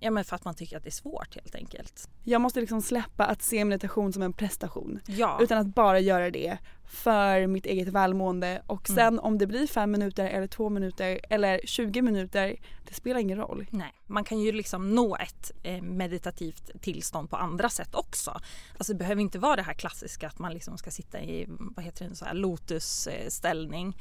Ja 0.00 0.10
men 0.10 0.24
för 0.24 0.36
att 0.36 0.44
man 0.44 0.54
tycker 0.54 0.76
att 0.76 0.82
det 0.82 0.88
är 0.88 0.90
svårt 0.90 1.34
helt 1.34 1.54
enkelt. 1.54 2.08
Jag 2.24 2.40
måste 2.40 2.60
liksom 2.60 2.82
släppa 2.82 3.24
att 3.26 3.42
se 3.42 3.64
meditation 3.64 4.12
som 4.12 4.22
en 4.22 4.32
prestation. 4.32 5.00
Ja. 5.06 5.38
Utan 5.42 5.58
att 5.58 5.66
bara 5.74 6.00
göra 6.00 6.30
det 6.30 6.58
för 6.88 7.46
mitt 7.46 7.66
eget 7.66 7.88
välmående 7.88 8.62
och 8.66 8.90
Mm. 8.90 8.96
sen 8.96 9.18
om 9.18 9.38
det 9.38 9.46
blir 9.46 9.66
fem 9.66 9.90
minuter 9.90 10.24
eller 10.26 10.46
två 10.46 10.68
minuter 10.68 11.20
eller 11.30 11.60
20 11.64 12.02
minuter, 12.02 12.56
det 12.88 12.94
spelar 12.94 13.20
ingen 13.20 13.38
roll. 13.38 13.66
Nej, 13.70 13.92
man 14.06 14.24
kan 14.24 14.40
ju 14.40 14.52
liksom 14.52 14.94
nå 14.94 15.16
ett 15.16 15.52
eh, 15.62 15.82
meditativt 15.82 16.70
tillstånd 16.82 17.30
på 17.30 17.36
andra 17.36 17.68
sätt 17.68 17.94
också. 17.94 18.40
Alltså 18.78 18.92
det 18.92 18.98
behöver 18.98 19.22
inte 19.22 19.38
vara 19.38 19.56
det 19.56 19.62
här 19.62 19.74
klassiska 19.74 20.26
att 20.28 20.38
man 20.38 20.52
liksom 20.52 20.78
ska 20.78 20.90
sitta 20.90 21.20
i 21.20 21.46
vad 21.48 21.84
heter 21.84 22.08
det, 22.08 22.14
så 22.16 22.24
här 22.24 22.34
lotusställning. 22.34 23.96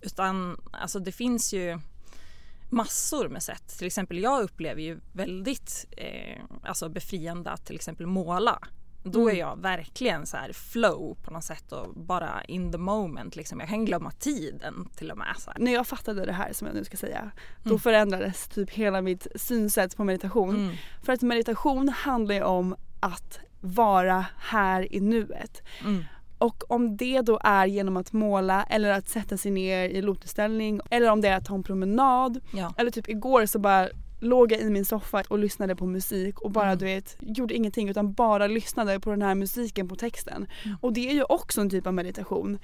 Utan 0.00 0.60
alltså 0.72 0.98
det 0.98 1.12
finns 1.12 1.52
ju 1.52 1.78
massor 2.70 3.28
med 3.28 3.42
sätt. 3.42 3.78
Till 3.78 3.86
exempel 3.86 4.18
jag 4.18 4.42
upplever 4.42 4.82
ju 4.82 5.00
väldigt 5.12 5.86
eh, 5.96 6.42
alltså 6.62 6.88
befriande 6.88 7.50
att 7.50 7.66
till 7.66 7.74
exempel 7.76 8.06
måla. 8.06 8.58
Då 9.02 9.20
är 9.28 9.32
Mm. 9.34 9.38
jag 9.38 9.62
verkligen 9.62 10.26
så 10.26 10.36
här 10.36 10.52
flow 10.52 11.18
på 11.24 11.30
något 11.30 11.44
sätt 11.44 11.72
och 11.72 11.94
bara 11.94 12.44
in 12.44 12.72
the 12.72 12.78
moment. 12.78 13.36
Liksom. 13.36 13.60
Jag 13.60 13.68
kan 13.68 13.84
glömma 13.84 14.10
tiden 14.10 14.88
till 14.96 15.10
och 15.10 15.18
med. 15.18 15.34
När 15.58 15.72
jag 15.72 15.86
fattade 15.86 16.26
det 16.26 16.32
här 16.32 16.52
som 16.52 16.66
jag 16.66 16.76
nu 16.76 16.84
ska 16.84 16.96
säga, 16.96 17.30
då 17.62 17.70
Mm. 17.70 17.80
förändrades 17.80 18.48
typ 18.48 18.70
hela 18.70 19.00
mitt 19.02 19.26
synsätt 19.34 19.96
på 19.96 20.04
meditation. 20.04 20.56
Mm. 20.56 20.76
För 21.02 21.12
att 21.12 21.22
meditation 21.22 21.88
handlar 21.88 22.34
ju 22.34 22.42
om 22.42 22.76
att 23.00 23.38
vara 23.60 24.26
här 24.38 24.94
i 24.94 25.00
nuet. 25.00 25.62
Mm. 25.84 26.04
Och 26.40 26.70
om 26.70 26.96
det 26.96 27.20
då 27.20 27.40
är 27.44 27.66
genom 27.66 27.96
att 27.96 28.12
måla 28.12 28.62
eller 28.70 28.90
att 28.90 29.08
sätta 29.08 29.36
sig 29.36 29.50
ner 29.50 29.88
i 29.88 30.02
lotusställning 30.02 30.80
eller 30.90 31.10
om 31.10 31.20
det 31.20 31.28
är 31.28 31.36
att 31.36 31.44
ta 31.44 31.54
en 31.54 31.62
promenad 31.62 32.40
Ja. 32.54 32.74
eller 32.78 32.90
typ 32.90 33.08
igår 33.08 33.46
så 33.46 33.58
bara 33.58 33.88
låg 34.20 34.52
jag 34.52 34.60
i 34.60 34.70
min 34.70 34.84
soffa 34.84 35.22
och 35.28 35.38
lyssnade 35.38 35.76
på 35.76 35.86
musik 35.86 36.40
och 36.40 36.50
bara 36.50 36.66
Mm. 36.66 36.78
du 36.78 36.84
vet 36.84 37.16
gjorde 37.20 37.54
ingenting 37.54 37.88
utan 37.88 38.12
bara 38.12 38.46
lyssnade 38.46 39.00
på 39.00 39.10
den 39.10 39.22
här 39.22 39.34
musiken 39.34 39.88
på 39.88 39.96
texten. 39.96 40.46
Mm. 40.64 40.76
Och 40.80 40.92
det 40.92 41.08
är 41.10 41.14
ju 41.14 41.22
också 41.28 41.60
en 41.60 41.70
typ 41.70 41.86
av 41.86 41.94
meditation. 41.94 42.58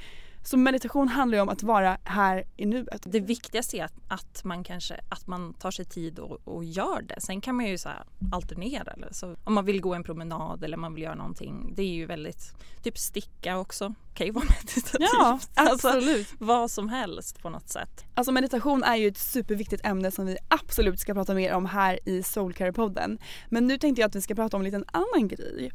Så 0.47 0.57
meditation 0.57 1.09
handlar 1.09 1.39
ju 1.39 1.43
om 1.43 1.49
att 1.49 1.63
vara 1.63 1.99
här 2.05 2.45
i 2.57 2.67
nuet. 2.67 3.03
Det 3.05 3.21
viktigaste 3.21 3.77
är 3.77 3.85
att, 3.85 3.95
att 4.09 4.45
man 4.45 4.65
kanske 4.65 5.01
att 5.09 5.27
man 5.27 5.55
tar 5.55 5.71
sig 5.71 5.85
tid 5.85 6.19
och, 6.19 6.41
och 6.45 6.65
gör 6.65 7.03
det. 7.03 7.21
Sen 7.21 7.41
kan 7.41 7.55
man 7.55 7.67
ju 7.67 7.79
så 7.79 7.89
alternera. 8.33 8.93
Eller 8.93 9.09
så, 9.13 9.37
om 9.45 9.55
man 9.55 9.65
vill 9.65 9.81
gå 9.81 9.95
en 9.95 10.05
promenad 10.05 10.65
eller 10.65 10.77
man 10.77 10.95
vill 10.95 11.03
göra 11.03 11.15
någonting. 11.15 11.73
Det 11.77 11.83
är 11.83 11.95
ju 11.95 12.07
väldigt, 12.07 12.55
typ 12.83 12.99
sticka 12.99 13.59
också 13.59 13.95
kan 14.15 14.27
ju 14.27 14.33
vara 14.33 14.45
meditativt. 14.49 15.11
Ja, 15.13 15.39
alltså, 15.55 15.89
absolut. 15.89 16.29
vad 16.39 16.71
som 16.71 16.89
helst 16.89 17.43
på 17.43 17.51
något 17.51 17.69
sätt. 17.69 18.05
Alltså 18.15 18.33
meditation 18.33 18.83
är 18.83 18.97
ju 18.97 19.09
ett 19.09 19.19
superviktigt 19.19 19.87
ämne 19.87 20.11
som 20.11 20.27
vi 20.27 20.37
absolut 20.49 21.01
ska 21.01 21.15
prata 21.15 21.35
mer 21.35 21.53
om 21.53 21.67
här 21.67 21.99
i 22.05 22.23
Soulcare-podden. 22.23 23.19
Men 23.49 23.67
nu 23.67 23.79
tänkte 23.79 24.01
jag 24.01 24.09
att 24.09 24.17
vi 24.17 24.23
ska 24.23 24.35
prata 24.35 24.57
om 24.57 24.61
en 24.61 24.65
liten 24.65 24.85
annan 24.93 25.29
grej. 25.29 25.73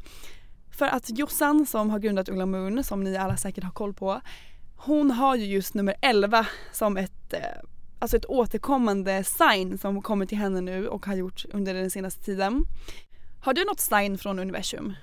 För 0.70 0.86
att 0.86 1.18
Jossan 1.18 1.66
som 1.66 1.90
har 1.90 1.98
grundat 1.98 2.28
Ulla 2.28 2.46
Moon, 2.46 2.84
som 2.84 3.04
ni 3.04 3.16
alla 3.16 3.36
säkert 3.36 3.64
har 3.64 3.70
koll 3.70 3.94
på, 3.94 4.20
hon 4.84 5.10
har 5.10 5.36
ju 5.36 5.44
just 5.44 5.74
nummer 5.74 5.94
11 6.00 6.46
som 6.72 6.96
ett, 6.96 7.32
eh, 7.32 7.40
alltså 7.98 8.16
ett 8.16 8.26
återkommande 8.26 9.24
sign 9.24 9.78
som 9.78 10.02
kommer 10.02 10.26
till 10.26 10.38
henne 10.38 10.60
nu 10.60 10.88
och 10.88 11.06
har 11.06 11.14
gjort 11.14 11.44
under 11.52 11.74
den 11.74 11.90
senaste 11.90 12.24
tiden. 12.24 12.64
Har 13.42 13.54
du 13.54 13.64
något 13.64 13.80
sign 13.80 14.18
från 14.18 14.38
universum? 14.38 14.94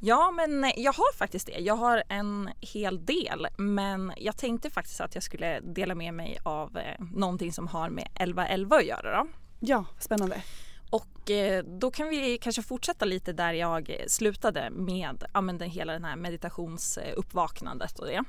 Ja 0.00 0.30
men 0.30 0.72
jag 0.76 0.92
har 0.92 1.14
faktiskt 1.16 1.46
det. 1.46 1.58
Jag 1.58 1.76
har 1.76 2.02
en 2.08 2.50
hel 2.60 3.04
del 3.04 3.46
men 3.58 4.12
jag 4.16 4.36
tänkte 4.36 4.70
faktiskt 4.70 5.00
att 5.00 5.14
jag 5.14 5.24
skulle 5.24 5.60
dela 5.60 5.94
med 5.94 6.14
mig 6.14 6.38
av 6.42 6.76
eh, 6.76 7.04
någonting 7.14 7.52
som 7.52 7.68
har 7.68 7.90
med 7.90 8.04
1111 8.04 8.76
att 8.76 8.86
göra 8.86 9.18
då. 9.18 9.28
Ja, 9.60 9.84
spännande. 9.98 10.42
Och 10.90 11.30
eh, 11.30 11.64
då 11.64 11.90
kan 11.90 12.08
vi 12.08 12.38
kanske 12.38 12.62
fortsätta 12.62 13.04
lite 13.04 13.32
där 13.32 13.52
jag 13.52 14.04
slutade 14.06 14.70
med 14.70 15.24
ja, 15.34 15.40
men 15.40 15.58
den, 15.58 15.70
hela 15.70 15.92
den 15.92 16.04
här 16.04 16.16
meditationsuppvaknandet 16.16 17.98
och 17.98 18.06
det. 18.06 18.24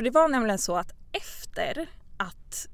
För 0.00 0.04
det 0.04 0.10
var 0.10 0.28
nämligen 0.28 0.58
så 0.58 0.76
att 0.76 0.92
efter 1.12 1.88
att 2.16 2.66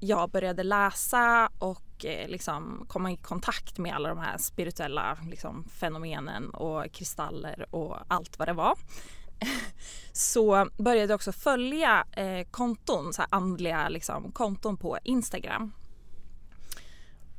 jag 0.00 0.30
började 0.30 0.62
läsa 0.62 1.50
och 1.58 2.04
eh, 2.04 2.28
liksom 2.28 2.84
komma 2.88 3.12
i 3.12 3.16
kontakt 3.16 3.78
med 3.78 3.94
alla 3.94 4.08
de 4.08 4.18
här 4.18 4.38
spirituella 4.38 5.18
liksom, 5.30 5.64
fenomenen 5.68 6.50
och 6.50 6.92
kristaller 6.92 7.74
och 7.74 7.96
allt 8.08 8.38
vad 8.38 8.48
det 8.48 8.52
var 8.52 8.78
så 10.12 10.68
började 10.76 11.12
jag 11.12 11.14
också 11.16 11.32
följa 11.32 12.06
eh, 12.12 12.46
konton, 12.50 13.12
så 13.12 13.22
här 13.22 13.28
andliga 13.30 13.88
liksom, 13.88 14.32
konton 14.32 14.76
på 14.76 14.98
Instagram. 15.04 15.72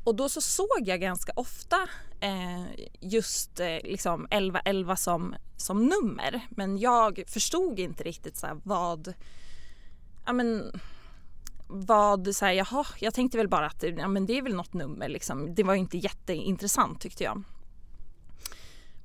Och 0.04 0.16
då 0.16 0.30
så 0.30 0.42
såg 0.42 0.82
jag 0.86 1.02
ganska 1.02 1.32
ofta 1.36 1.78
eh, 2.20 2.88
just 3.00 3.60
eh, 3.60 3.68
liksom 3.84 4.26
1111 4.26 4.96
som, 4.96 5.36
som 5.62 5.86
nummer 5.86 6.42
men 6.50 6.78
jag 6.78 7.24
förstod 7.28 7.80
inte 7.80 8.04
riktigt 8.04 8.38
så 8.38 8.62
vad, 8.64 9.14
ja 10.26 10.34
men 10.34 10.80
vad, 11.68 12.36
så 12.36 12.46
här, 12.46 12.54
jaha, 12.54 12.86
jag 13.00 13.14
tänkte 13.14 13.38
väl 13.38 13.48
bara 13.48 13.66
att 13.66 13.84
ja, 13.98 14.08
men 14.08 14.26
det 14.26 14.38
är 14.38 14.42
väl 14.42 14.56
något 14.56 14.74
nummer 14.74 15.10
liksom. 15.10 15.56
Det 15.56 15.64
var 15.64 15.76
inte 15.76 15.98
jätteintressant 15.98 17.02
tyckte 17.02 17.24
jag. 17.24 17.44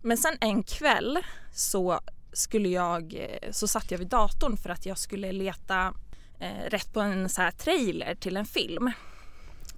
Men 0.03 0.17
sen 0.17 0.37
en 0.41 0.63
kväll 0.63 1.19
så 1.55 2.01
skulle 2.33 2.69
jag, 2.69 3.29
så 3.51 3.69
satt 3.69 3.91
jag 3.91 3.99
vid 3.99 4.09
datorn 4.09 4.57
för 4.57 4.71
att 4.71 4.87
jag 4.87 4.99
skulle 4.99 5.33
leta 5.33 5.95
eh, 6.39 6.71
rätt 6.71 6.93
på 6.93 7.01
en 7.01 7.29
så 7.29 7.43
här 7.43 7.51
trailer 7.51 8.15
till 8.15 8.37
en 8.37 8.47
film. 8.47 8.91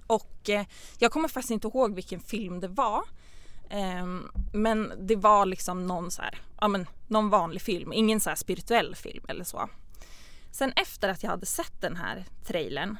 Och 0.07 0.49
eh, 0.49 0.65
jag 0.99 1.11
kommer 1.11 1.27
faktiskt 1.27 1.51
inte 1.51 1.67
ihåg 1.67 1.95
vilken 1.95 2.19
film 2.19 2.59
det 2.59 2.67
var. 2.67 3.03
Eh, 3.69 4.05
men 4.53 4.93
det 4.99 5.15
var 5.15 5.45
liksom 5.45 5.87
någon 5.87 6.11
så 6.11 6.21
här, 6.21 6.41
ja 6.61 6.67
men 6.67 6.85
någon 7.07 7.29
vanlig 7.29 7.61
film, 7.61 7.93
ingen 7.93 8.19
så 8.19 8.35
spirituell 8.35 8.95
film 8.95 9.25
eller 9.27 9.43
så. 9.43 9.69
Sen 10.51 10.73
efter 10.75 11.09
att 11.09 11.23
jag 11.23 11.29
hade 11.29 11.45
sett 11.45 11.81
den 11.81 11.95
här 11.95 12.25
trailern 12.45 12.97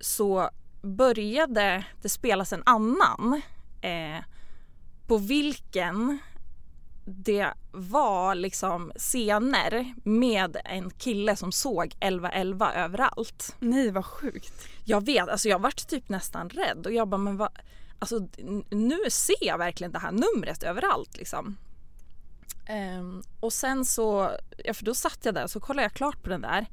så 0.00 0.50
började 0.82 1.84
det 2.02 2.08
spelas 2.08 2.52
en 2.52 2.62
annan 2.66 3.42
eh, 3.80 4.24
på 5.06 5.18
vilken 5.18 6.18
det 7.04 7.52
var 7.72 8.34
liksom 8.34 8.92
scener 8.96 9.94
med 10.04 10.56
en 10.64 10.90
kille 10.90 11.36
som 11.36 11.52
såg 11.52 11.86
1111 11.86 12.72
överallt. 12.74 13.56
Nej 13.58 13.90
vad 13.90 14.04
sjukt. 14.04 14.68
Jag 14.84 15.06
vet, 15.06 15.28
alltså 15.28 15.48
jag 15.48 15.58
vart 15.58 15.88
typ 15.88 16.08
nästan 16.08 16.48
rädd 16.48 16.86
och 16.86 16.92
jag 16.92 17.08
bara 17.08 17.18
men 17.18 17.36
vad, 17.36 17.48
alltså 17.98 18.28
nu 18.70 18.98
ser 19.10 19.44
jag 19.46 19.58
verkligen 19.58 19.92
det 19.92 19.98
här 19.98 20.12
numret 20.12 20.62
överallt 20.62 21.16
liksom. 21.16 21.56
Um, 22.68 23.22
och 23.40 23.52
sen 23.52 23.84
så, 23.84 24.30
ja 24.64 24.74
för 24.74 24.84
då 24.84 24.94
satt 24.94 25.18
jag 25.24 25.34
där 25.34 25.44
och 25.44 25.50
så 25.50 25.60
kollade 25.60 25.84
jag 25.84 25.92
klart 25.92 26.22
på 26.22 26.28
den 26.28 26.40
där. 26.40 26.66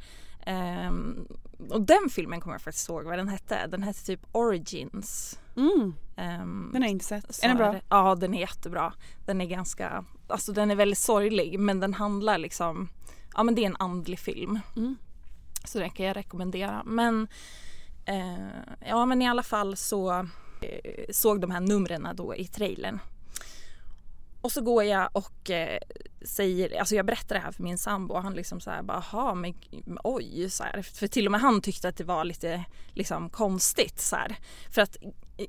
Um, 0.87 1.27
och 1.69 1.81
den 1.81 2.09
filmen 2.09 2.41
kommer 2.41 2.53
jag 2.53 2.61
faktiskt 2.61 2.89
ihåg 2.89 3.03
vad 3.03 3.17
den 3.17 3.27
hette. 3.27 3.67
Den 3.67 3.83
hette 3.83 4.05
typ 4.05 4.19
Origins. 4.31 5.39
Mm. 5.55 5.93
Um, 6.17 6.69
den 6.73 6.81
har 6.81 6.87
jag 6.87 6.89
inte 6.89 7.05
sett. 7.05 7.43
Är 7.43 7.47
den 7.47 7.57
bra? 7.57 7.73
Är 7.73 7.81
ja 7.89 8.15
den 8.15 8.33
är 8.33 8.39
jättebra. 8.39 8.93
Den 9.25 9.41
är 9.41 9.45
ganska, 9.45 10.05
alltså 10.27 10.51
den 10.51 10.71
är 10.71 10.75
väldigt 10.75 10.99
sorglig 10.99 11.59
men 11.59 11.79
den 11.79 11.93
handlar 11.93 12.37
liksom, 12.37 12.89
ja 13.35 13.43
men 13.43 13.55
det 13.55 13.61
är 13.61 13.65
en 13.65 13.75
andlig 13.79 14.19
film. 14.19 14.59
Mm. 14.75 14.95
Så 15.63 15.79
den 15.79 15.89
kan 15.89 16.05
jag 16.05 16.15
rekommendera. 16.15 16.83
Men 16.85 17.27
uh, 18.09 18.75
ja 18.87 19.05
men 19.05 19.21
i 19.21 19.29
alla 19.29 19.43
fall 19.43 19.75
så 19.75 20.11
uh, 20.11 20.25
såg 21.09 21.41
de 21.41 21.51
här 21.51 21.61
numren 21.61 22.07
då 22.13 22.35
i 22.35 22.47
trailern. 22.47 22.99
Och 24.41 24.51
så 24.51 24.61
går 24.61 24.83
jag 24.83 25.09
och 25.13 25.49
eh, 25.49 25.79
säger, 26.21 26.79
alltså 26.79 26.95
jag 26.95 27.05
berättar 27.05 27.35
det 27.35 27.41
här 27.41 27.51
för 27.51 27.63
min 27.63 27.77
sambo 27.77 28.13
och 28.13 28.23
han 28.23 28.33
liksom 28.33 28.59
så 28.59 28.71
här 28.71 28.83
bara, 28.83 29.03
jaha 29.11 29.35
men 29.35 29.53
oj 30.03 30.49
så 30.49 30.63
här. 30.63 30.81
För 30.81 31.07
till 31.07 31.25
och 31.25 31.31
med 31.31 31.41
han 31.41 31.61
tyckte 31.61 31.89
att 31.89 31.97
det 31.97 32.03
var 32.03 32.23
lite 32.23 32.65
liksom 32.93 33.29
konstigt 33.29 33.99
så 33.99 34.15
här. 34.15 34.35
För 34.71 34.81
att 34.81 34.97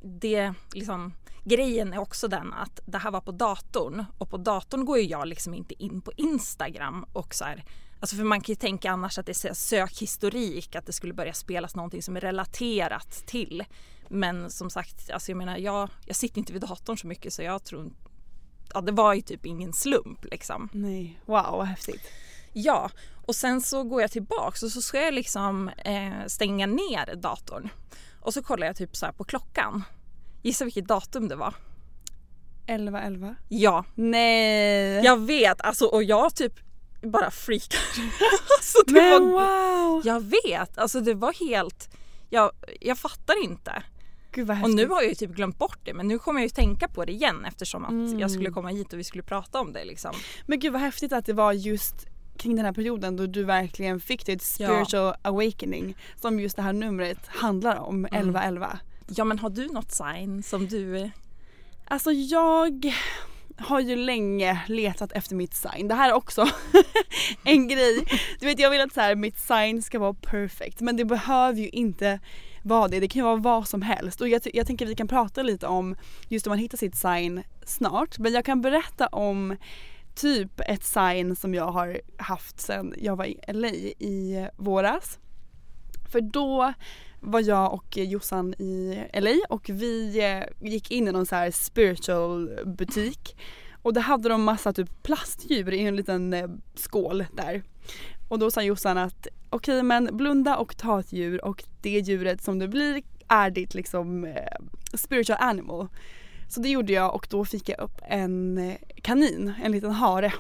det 0.03 0.55
liksom 0.75 1.13
grejen 1.45 1.93
är 1.93 1.99
också 1.99 2.29
den 2.29 2.53
att 2.53 2.81
det 2.87 2.99
här 2.99 3.11
var 3.11 3.21
på 3.21 3.33
datorn 3.33 4.05
och 4.19 4.31
på 4.31 4.37
datorn 4.37 4.85
går 4.85 4.99
ju 4.99 5.05
jag 5.05 5.29
liksom 5.29 5.55
inte 5.55 5.83
in 5.83 6.01
på 6.01 6.13
Instagram 6.17 7.05
och 7.13 7.35
så 7.35 7.45
här, 7.45 7.65
Alltså 8.01 8.17
för 8.17 8.25
man 8.25 8.41
kan 8.41 8.53
ju 8.53 8.57
tänka 8.57 8.91
annars 8.91 9.19
att 9.19 9.27
det 9.27 9.45
är 9.45 9.55
sökhistorik, 9.55 10.77
att 10.77 10.87
det 10.87 10.93
skulle 10.93 11.15
börja 11.15 11.33
spelas 11.33 11.75
någonting 11.75 12.03
som 12.03 12.17
är 12.17 12.21
relaterat 12.21 13.27
till. 13.27 13.65
Men 14.09 14.51
som 14.51 14.71
sagt, 14.71 15.11
alltså 15.11 15.31
jag 15.31 15.37
menar 15.37 15.57
jag, 15.57 15.89
jag 16.07 16.17
sitter 16.17 16.39
inte 16.39 16.53
vid 16.53 16.63
datorn 16.63 16.99
så 16.99 17.07
mycket 17.07 17.33
så 17.33 17.43
jag 17.43 17.65
tror 17.65 17.93
ja, 18.75 18.81
det 18.81 18.93
var 18.93 19.15
ju 19.15 19.23
typ 19.23 19.47
ingen 19.47 19.73
slump 19.73 20.25
liksom. 20.25 20.69
Nej, 20.73 21.21
wow 21.27 21.51
vad 21.53 21.67
häftigt. 21.67 22.03
Ja, 22.53 22.91
och 23.27 23.37
sen 23.37 23.61
så 23.61 23.85
går 23.85 24.01
jag 24.01 24.11
tillbaks 24.11 24.63
och 24.63 24.71
så 24.71 24.83
ska 24.83 25.01
jag 25.01 25.15
liksom 25.15 25.69
eh, 25.69 26.27
stänga 26.27 26.67
ner 26.67 27.15
datorn. 27.17 27.69
Och 28.21 28.35
så 28.35 28.43
kollar 28.43 28.67
jag 28.67 28.77
typ 28.77 28.97
så 28.97 29.13
på 29.13 29.25
klockan. 29.25 29.85
Gissa 30.43 30.65
vilket 30.65 30.89
datum 30.89 31.29
det 31.29 31.37
var? 31.37 31.55
11 32.67 33.01
11? 33.01 33.35
Ja. 33.49 33.85
Nej. 33.95 35.05
Jag 35.05 35.21
vet 35.21 35.61
alltså 35.61 35.87
och 35.87 36.03
jag 36.03 36.35
typ 36.35 36.53
bara 37.03 37.31
freakar. 37.31 37.81
alltså, 38.59 38.79
Men 38.87 39.31
var, 39.31 39.91
wow. 39.93 40.03
Jag 40.05 40.21
vet, 40.21 40.79
alltså 40.79 41.01
det 41.01 41.15
var 41.15 41.33
helt, 41.33 41.89
jag, 42.29 42.51
jag 42.81 42.99
fattar 42.99 43.45
inte. 43.45 43.83
Gud 44.33 44.51
och 44.51 44.71
nu 44.71 44.87
har 44.87 45.01
jag 45.03 45.09
ju 45.09 45.15
typ 45.15 45.31
glömt 45.31 45.59
bort 45.59 45.79
det 45.85 45.95
men 45.95 46.09
nu 46.09 46.19
kommer 46.19 46.41
jag 46.41 46.45
ju 46.45 46.51
tänka 46.51 46.89
på 46.89 47.05
det 47.05 47.13
igen 47.13 47.45
eftersom 47.45 47.85
att 47.85 47.91
Mm. 47.91 48.19
jag 48.19 48.31
skulle 48.31 48.51
komma 48.51 48.69
hit 48.69 48.93
och 48.93 48.99
vi 48.99 49.05
skulle 49.05 49.23
prata 49.23 49.61
om 49.61 49.73
det 49.73 49.85
liksom. 49.85 50.15
Men 50.47 50.59
gud 50.59 50.73
vad 50.73 50.83
häftigt 50.83 51.13
att 51.13 51.27
det 51.27 51.33
var 51.33 51.53
just 51.53 51.95
kring 52.37 52.57
den 52.57 52.65
här 52.65 52.73
perioden 52.73 53.17
då 53.17 53.27
du 53.27 53.45
verkligen 53.45 54.01
fick 54.01 54.27
ditt 54.27 54.43
spiritual 54.43 55.15
awakening 55.23 55.97
som 56.21 56.41
just 56.41 56.57
det 56.57 56.63
här 56.63 56.73
numret 56.73 57.27
handlar 57.27 57.77
om, 57.77 57.95
Mm. 57.95 58.05
1111. 58.05 58.79
Ja 59.07 59.25
men 59.25 59.39
har 59.39 59.51
du 59.51 59.67
något 59.67 59.93
sign 59.93 60.43
som 60.43 60.67
du... 60.69 61.11
Alltså 61.85 62.13
jag 62.13 62.93
har 63.59 63.81
ju 63.81 63.97
länge 63.97 64.61
letat 64.67 65.13
efter 65.13 65.35
mitt 65.37 65.55
sign. 65.55 65.89
Det 65.89 65.95
här 65.95 66.09
är 66.09 66.13
också 66.15 66.49
en 67.45 67.69
grej. 67.69 68.05
Du 68.41 68.47
vet 68.47 68.59
jag 68.59 68.71
vill 68.71 68.81
att 68.81 68.93
så 68.95 69.01
här, 69.01 69.15
mitt 69.17 69.39
sign 69.39 69.83
ska 69.83 69.99
vara 69.99 70.15
perfect 70.15 70.81
men 70.81 70.97
det 70.97 71.05
behöver 71.05 71.61
ju 71.61 71.69
inte 71.69 72.21
vad 72.63 72.91
det. 72.91 73.01
Det 73.01 73.09
kan 73.09 73.21
ju 73.21 73.25
vara 73.25 73.37
vad 73.37 73.69
som 73.69 73.83
helst 73.83 74.21
och 74.21 74.29
jag, 74.29 74.43
jag 74.55 74.67
tänker 74.67 74.85
att 74.85 74.91
vi 74.91 74.95
kan 74.95 75.09
prata 75.09 75.43
lite 75.43 75.67
om 75.67 75.97
just 76.29 76.47
om 76.47 76.51
man 76.51 76.59
hittar 76.59 76.79
sitt 76.79 76.97
sign 76.97 77.43
snart. 77.67 78.19
Men 78.19 78.33
jag 78.33 78.45
kan 78.45 78.61
berätta 78.61 79.07
om 79.07 79.57
typ 80.15 80.61
ett 80.61 80.85
sign 80.85 81.37
som 81.37 81.55
jag 81.55 81.73
har 81.73 82.01
haft 82.17 82.61
sedan 82.61 82.95
jag 82.99 83.17
var 83.17 83.25
i 83.25 83.41
LA 83.49 83.69
i 83.69 84.49
våras. 84.57 85.19
För 86.13 86.21
då 86.21 86.73
var 87.21 87.41
jag 87.41 87.75
och 87.75 87.97
Jossan 87.97 88.55
i 88.55 88.99
LA 89.13 89.37
och 89.49 89.69
vi 89.69 90.25
eh, 90.25 90.69
gick 90.69 90.91
in 90.91 91.09
i 91.09 91.13
någon 91.13 91.27
så 91.27 91.35
här 91.35 91.51
spiritual 91.51 92.51
butik 92.65 93.37
och 93.83 93.95
där 93.95 94.01
hade 94.01 94.29
de 94.29 94.43
massa 94.43 94.73
typ 94.73 95.03
plastdjur 95.03 95.73
i 95.73 95.81
en 95.81 95.97
liten 95.97 96.35
eh, 96.35 96.49
skål 96.75 97.25
där. 97.33 97.63
Och 98.29 98.39
då 98.39 98.51
sa 98.51 98.63
Jossan 98.63 98.99
att 98.99 99.27
okej 99.51 99.75
okay, 99.75 99.83
men 99.83 100.17
blunda 100.17 100.57
och 100.57 100.77
ta 100.77 101.01
ett 101.01 101.13
djur 101.13 101.45
och 101.45 101.65
det 101.81 101.99
djuret 101.99 102.43
som 102.43 102.59
det 102.59 102.69
blir 102.69 103.03
är 103.29 103.51
ditt 103.51 103.75
liksom 103.75 104.25
eh, 104.25 104.59
spiritual 104.95 105.39
animal. 105.41 105.89
Så 106.49 106.61
det 106.61 106.69
gjorde 106.69 106.93
jag 106.93 107.15
och 107.15 107.27
då 107.31 107.45
fick 107.45 107.69
jag 107.69 107.81
upp 107.81 108.01
en 108.09 108.59
eh, 108.59 108.77
kanin, 109.03 109.53
en 109.63 109.73
liten 109.73 109.91
hare. 109.91 110.33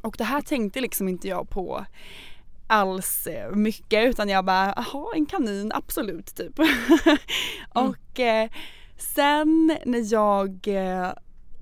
Och 0.00 0.14
det 0.18 0.24
här 0.24 0.40
tänkte 0.40 0.80
liksom 0.80 1.08
inte 1.08 1.28
jag 1.28 1.50
på 1.50 1.84
alls 2.66 3.26
eh, 3.26 3.50
mycket 3.50 4.08
utan 4.08 4.28
jag 4.28 4.44
bara, 4.44 4.74
jaha 4.76 5.12
en 5.14 5.26
kanin 5.26 5.72
absolut 5.74 6.34
typ. 6.34 6.58
och 7.72 8.20
eh, 8.20 8.50
sen 8.96 9.76
när 9.86 10.12
jag 10.12 10.68
eh, 10.68 11.12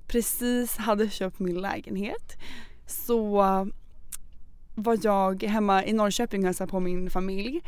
precis 0.07 0.77
hade 0.77 1.09
köpt 1.09 1.39
min 1.39 1.61
lägenhet 1.61 2.37
så 2.85 3.41
var 4.77 4.97
jag 5.01 5.43
hemma 5.43 5.85
i 5.85 5.93
Norrköping 5.93 6.41
och 6.41 6.45
hälsade 6.45 6.71
på 6.71 6.79
min 6.79 7.09
familj. 7.09 7.61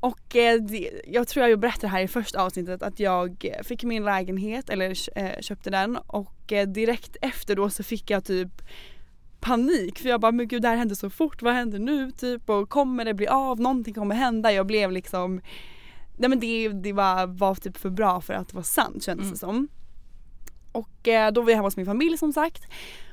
Och 0.00 0.36
eh, 0.36 0.60
jag 1.06 1.28
tror 1.28 1.48
jag 1.48 1.60
berättade 1.60 1.88
här 1.88 2.00
i 2.00 2.08
första 2.08 2.42
avsnittet 2.42 2.82
att 2.82 3.00
jag 3.00 3.52
fick 3.64 3.84
min 3.84 4.04
lägenhet 4.04 4.70
eller 4.70 5.18
eh, 5.18 5.40
köpte 5.40 5.70
den. 5.70 5.96
Och 5.96 6.52
eh, 6.52 6.68
direkt 6.68 7.16
efter 7.22 7.56
då 7.56 7.70
så 7.70 7.82
fick 7.82 8.10
jag 8.10 8.24
typ 8.24 8.62
panik. 9.40 9.98
För 9.98 10.08
jag 10.08 10.20
bara 10.20 10.32
men 10.32 10.48
gud 10.48 10.62
det 10.62 10.68
här 10.68 10.76
hände 10.76 10.96
så 10.96 11.10
fort, 11.10 11.42
vad 11.42 11.54
händer 11.54 11.78
nu? 11.78 12.10
Typ 12.10 12.50
och 12.50 12.68
kommer 12.68 13.04
det 13.04 13.14
bli 13.14 13.26
av, 13.26 13.60
någonting 13.60 13.94
kommer 13.94 14.14
hända. 14.14 14.52
Jag 14.52 14.66
blev 14.66 14.92
liksom, 14.92 15.40
nej 16.16 16.28
men 16.28 16.40
det, 16.40 16.68
det 16.68 16.92
var, 16.92 17.26
var 17.26 17.54
typ 17.54 17.76
för 17.76 17.90
bra 17.90 18.20
för 18.20 18.34
att 18.34 18.54
vara 18.54 18.64
sant 18.64 19.02
kändes 19.02 19.30
det 19.30 19.36
som. 19.36 19.68
Och 20.72 21.08
eh, 21.08 21.32
då 21.32 21.42
var 21.42 21.50
jag 21.50 21.56
hemma 21.56 21.66
hos 21.66 21.76
min 21.76 21.86
familj 21.86 22.18
som 22.18 22.32
sagt 22.32 22.62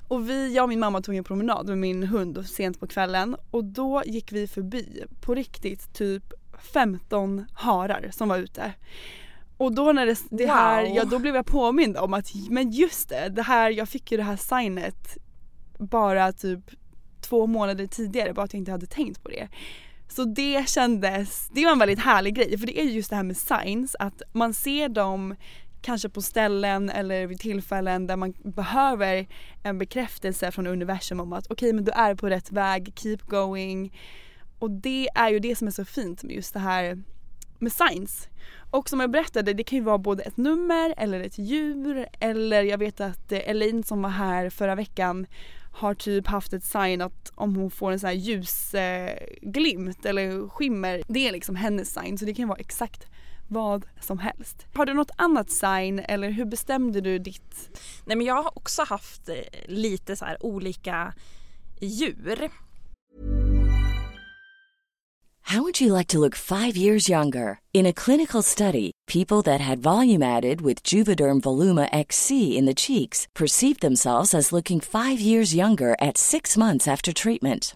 Och 0.08 0.30
vi, 0.30 0.56
jag 0.56 0.64
och 0.64 0.70
min 0.70 0.80
mamma 0.80 1.02
tog 1.02 1.16
en 1.16 1.24
promenad 1.24 1.68
med 1.68 1.78
min 1.78 2.04
hund 2.04 2.46
sent 2.46 2.80
på 2.80 2.88
kvällen 2.88 3.36
och 3.52 3.64
då 3.64 4.04
gick 4.06 4.32
vi 4.32 4.48
förbi 4.48 5.04
på 5.22 5.36
riktigt 5.36 5.94
typ 5.94 6.34
15 6.74 7.46
harar 7.54 8.10
som 8.12 8.30
var 8.30 8.38
ute. 8.38 8.74
Och 9.58 9.76
då 9.76 9.92
när 9.92 10.06
det, 10.06 10.18
det 10.30 10.46
här, 10.48 10.84
Wow. 10.86 10.96
ja 10.96 11.04
då 11.04 11.20
blev 11.20 11.36
jag 11.36 11.46
påmind 11.46 11.98
om 11.98 12.14
att 12.14 12.32
men 12.50 12.72
just 12.72 13.10
det, 13.10 13.30
det 13.30 13.42
här, 13.42 13.72
jag 13.72 13.90
fick 13.90 14.12
ju 14.12 14.18
det 14.18 14.24
här 14.24 14.36
signet 14.36 15.18
bara 15.78 16.32
typ 16.32 16.60
två 17.22 17.48
månader 17.48 17.88
tidigare 17.88 18.34
bara 18.34 18.46
att 18.46 18.54
jag 18.54 18.60
inte 18.60 18.72
hade 18.72 18.86
tänkt 18.86 19.24
på 19.24 19.30
det. 19.30 19.48
Så 20.10 20.24
det 20.24 20.70
kändes, 20.70 21.50
det 21.54 21.66
var 21.66 21.72
en 21.72 21.80
väldigt 21.80 22.00
härlig 22.00 22.36
grej 22.36 22.58
för 22.58 22.68
det 22.68 22.80
är 22.80 22.84
ju 22.84 22.92
just 22.92 23.10
det 23.10 23.16
här 23.16 23.24
med 23.24 23.38
signs 23.38 23.96
att 24.00 24.22
man 24.34 24.54
ser 24.54 24.90
dem 24.90 25.36
kanske 25.84 26.10
på 26.10 26.22
ställen 26.22 26.90
eller 26.90 27.28
vid 27.28 27.40
tillfällen 27.40 28.08
där 28.08 28.16
man 28.16 28.34
behöver 28.44 29.28
en 29.64 29.78
bekräftelse 29.78 30.52
från 30.52 30.68
universum 30.68 31.20
om 31.20 31.34
att 31.34 31.52
okej 31.52 31.74
men 31.74 31.84
du 31.84 31.92
är 31.92 32.16
på 32.16 32.30
rätt 32.30 32.52
väg, 32.52 32.94
keep 32.96 33.18
going. 33.28 33.98
Och 34.60 34.72
det 34.72 35.10
är 35.16 35.30
ju 35.30 35.40
det 35.40 35.56
som 35.56 35.68
är 35.68 35.72
så 35.72 35.86
fint 35.86 36.24
med 36.24 36.36
just 36.36 36.54
det 36.54 36.60
här 36.60 37.04
med 37.60 37.72
signs. 37.72 38.28
Och 38.72 38.90
som 38.90 39.00
jag 39.00 39.12
berättade, 39.12 39.54
det 39.54 39.64
kan 39.64 39.78
ju 39.78 39.84
vara 39.84 39.98
både 39.98 40.24
ett 40.24 40.38
nummer 40.38 40.94
eller 40.98 41.20
ett 41.20 41.38
djur 41.38 42.08
eller 42.20 42.64
jag 42.64 42.78
vet 42.78 43.02
att 43.02 43.32
eh, 43.32 43.50
Elaine 43.50 43.84
som 43.84 44.02
var 44.02 44.10
här 44.10 44.50
förra 44.50 44.76
veckan 44.76 45.28
har 45.74 45.94
typ 45.94 46.28
haft 46.28 46.54
ett 46.54 46.64
sign 46.64 47.02
att 47.02 47.32
om 47.36 47.56
hon 47.56 47.72
får 47.72 47.92
en 47.92 48.00
sån 48.00 48.08
här 48.08 48.16
ljusglimt 48.16 50.06
eh, 50.06 50.10
eller 50.10 50.50
skimmer, 50.50 51.04
det 51.08 51.28
är 51.28 51.32
liksom 51.32 51.56
hennes 51.56 51.94
sign 51.94 52.18
så 52.18 52.26
det 52.26 52.34
kan 52.34 52.48
vara 52.48 52.60
exakt 52.60 53.08
vad 53.48 53.86
som 54.00 54.20
helst. 54.20 54.66
Har 54.74 54.86
du 54.86 54.94
något 54.94 55.12
annat 55.16 55.52
sign 55.52 56.00
eller 56.00 56.30
hur 56.30 56.46
bestämde 56.46 57.02
du 57.02 57.20
ditt? 57.20 57.80
Nej 58.06 58.18
men 58.18 58.26
jag 58.26 58.44
har 58.44 58.58
också 58.58 58.84
haft 58.84 59.30
eh, 59.30 59.36
lite 59.66 60.16
så 60.16 60.26
här 60.26 60.46
olika 60.46 61.14
djur. 61.80 62.50
How 65.54 65.62
would 65.62 65.82
you 65.82 65.94
like 65.94 66.08
to 66.08 66.20
look 66.20 66.36
five 66.36 66.78
years 66.78 67.10
younger? 67.10 67.60
In 67.74 67.86
a 67.86 67.94
clinical 67.94 68.42
study, 68.42 68.92
people 69.08 69.42
that 69.44 69.62
had 69.62 69.84
volume 69.84 70.24
added 70.24 70.62
with 70.62 70.82
Juvederm 70.84 71.42
Voluma 71.42 71.90
XC 71.92 72.58
in 72.58 72.66
the 72.66 72.74
cheeks 72.74 73.28
perceived 73.36 73.82
themselves 73.82 74.34
as 74.34 74.52
looking 74.54 74.80
five 74.80 75.20
years 75.20 75.54
younger 75.54 75.96
at 76.00 76.18
six 76.18 76.58
months 76.58 76.88
after 76.88 77.12
treatment. 77.14 77.76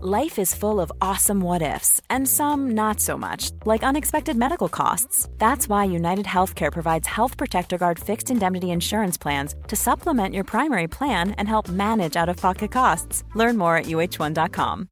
Life 0.00 0.38
is 0.38 0.54
full 0.54 0.80
of 0.80 0.90
awesome 1.00 1.40
what 1.40 1.62
ifs, 1.62 2.00
and 2.08 2.26
some 2.28 2.70
not 2.70 2.98
so 2.98 3.16
much, 3.18 3.50
like 3.64 3.82
unexpected 3.84 4.36
medical 4.36 4.68
costs. 4.68 5.28
That's 5.38 5.68
why 5.68 5.84
United 5.84 6.24
Healthcare 6.26 6.72
provides 6.72 7.06
Health 7.06 7.36
Protector 7.36 7.78
Guard 7.78 7.98
fixed 7.98 8.30
indemnity 8.30 8.70
insurance 8.70 9.18
plans 9.18 9.54
to 9.68 9.76
supplement 9.76 10.34
your 10.34 10.44
primary 10.44 10.88
plan 10.88 11.32
and 11.32 11.46
help 11.46 11.68
manage 11.68 12.16
out 12.16 12.28
of 12.30 12.36
pocket 12.38 12.72
costs. 12.72 13.22
Learn 13.34 13.58
more 13.58 13.76
at 13.76 13.84
uh1.com. 13.86 14.88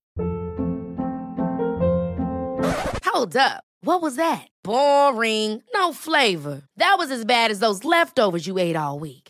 Hold 3.04 3.36
up. 3.36 3.64
What 3.82 4.02
was 4.02 4.16
that? 4.16 4.46
Boring. 4.62 5.62
No 5.74 5.94
flavor. 5.94 6.62
That 6.76 6.96
was 6.98 7.10
as 7.10 7.24
bad 7.24 7.50
as 7.50 7.60
those 7.60 7.84
leftovers 7.84 8.46
you 8.46 8.58
ate 8.58 8.76
all 8.76 8.98
week. 8.98 9.29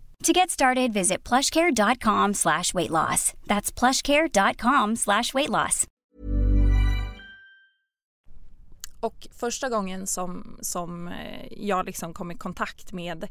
To 0.23 0.33
get 0.33 0.49
started, 0.51 0.93
visit 0.93 1.29
plushcare.com 1.29 2.33
slash 2.33 2.73
weight 2.73 2.91
loss. 2.91 3.33
That's 3.47 3.71
plushcare.com 3.79 4.95
slash 4.95 5.33
weight 5.33 5.49
loss. 5.49 5.87
Och 8.99 9.27
första 9.31 9.69
gången 9.69 10.07
som, 10.07 10.57
som 10.61 11.07
eh, 11.07 11.47
jag 11.51 11.85
liksom 11.85 12.13
kom 12.13 12.31
i 12.31 12.37
kontakt 12.37 12.91
med 12.91 13.23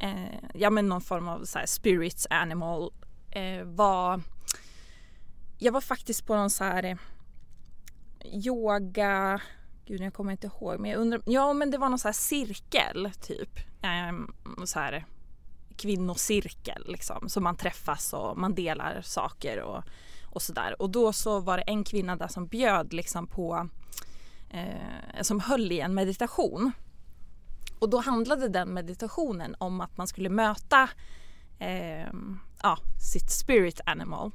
eh, 0.00 0.50
ja, 0.54 0.70
men 0.70 0.88
någon 0.88 1.00
form 1.00 1.28
av 1.28 1.44
så 1.44 1.58
här 1.58 1.66
spirits 1.66 2.26
animal 2.30 2.92
eh, 3.30 3.64
var 3.64 4.20
jag 5.58 5.72
var 5.72 5.80
faktiskt 5.80 6.26
på 6.26 6.36
någon 6.36 6.50
så 6.50 6.64
här 6.64 6.84
eh, 6.84 6.96
yoga 8.24 9.40
Gud 9.84 10.00
jag 10.00 10.14
kommer 10.14 10.32
inte 10.32 10.46
ihåg 10.46 10.80
men 10.80 10.90
jag 10.90 11.00
undrar, 11.00 11.22
ja 11.26 11.52
men 11.52 11.70
det 11.70 11.78
var 11.78 11.88
någon 11.88 11.98
så 11.98 12.08
här 12.08 12.12
cirkel 12.12 13.10
typ. 13.20 13.58
Eh, 13.82 14.12
så 14.64 14.78
här 14.78 15.04
kvinnocirkel 15.82 16.84
liksom. 16.86 17.28
Så 17.28 17.40
man 17.40 17.56
träffas 17.56 18.12
och 18.12 18.38
man 18.38 18.54
delar 18.54 19.00
saker 19.02 19.60
och, 19.60 19.84
och 20.26 20.42
sådär. 20.42 20.82
Och 20.82 20.90
då 20.90 21.12
så 21.12 21.40
var 21.40 21.56
det 21.56 21.62
en 21.62 21.84
kvinna 21.84 22.16
där 22.16 22.28
som 22.28 22.46
bjöd 22.46 22.92
liksom 22.92 23.26
på 23.26 23.68
eh, 24.50 25.22
som 25.22 25.40
höll 25.40 25.72
i 25.72 25.80
en 25.80 25.94
meditation. 25.94 26.72
Och 27.78 27.90
då 27.90 27.98
handlade 27.98 28.48
den 28.48 28.74
meditationen 28.74 29.54
om 29.58 29.80
att 29.80 29.96
man 29.96 30.06
skulle 30.06 30.28
möta 30.28 30.88
eh, 31.58 32.12
ja, 32.62 32.78
sitt 33.12 33.30
spirit 33.30 33.80
animal. 33.86 34.30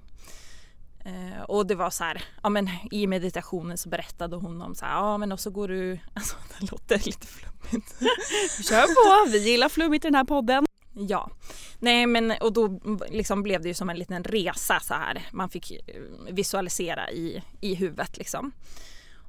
Eh, 1.07 1.41
och 1.41 1.67
det 1.67 1.75
var 1.75 1.89
så 1.89 2.03
här, 2.03 2.23
ja 2.43 2.49
men 2.49 2.69
i 2.91 3.07
meditationen 3.07 3.77
så 3.77 3.89
berättade 3.89 4.35
hon 4.35 4.61
om 4.61 4.75
så 4.75 4.85
här, 4.85 4.93
ja 4.93 5.17
men 5.17 5.31
och 5.31 5.39
så 5.39 5.49
går 5.49 5.67
du, 5.67 5.99
alltså 6.13 6.35
det 6.59 6.71
låter 6.71 7.05
lite 7.05 7.27
flummigt. 7.27 7.95
Kör 8.69 8.83
på, 8.83 9.31
vi 9.31 9.51
gillar 9.51 9.69
flummigt 9.69 10.05
i 10.05 10.07
den 10.07 10.15
här 10.15 10.23
podden. 10.23 10.66
Ja, 10.99 11.29
Nej 11.79 12.07
men 12.07 12.33
och 12.41 12.53
då 12.53 12.79
liksom 13.09 13.43
blev 13.43 13.61
det 13.61 13.67
ju 13.67 13.73
som 13.73 13.89
en 13.89 13.99
liten 13.99 14.23
resa 14.23 14.79
så 14.79 14.93
här. 14.93 15.27
Man 15.31 15.49
fick 15.49 15.71
eh, 15.71 16.01
visualisera 16.31 17.11
i, 17.11 17.43
i 17.61 17.75
huvudet 17.75 18.17
liksom. 18.17 18.51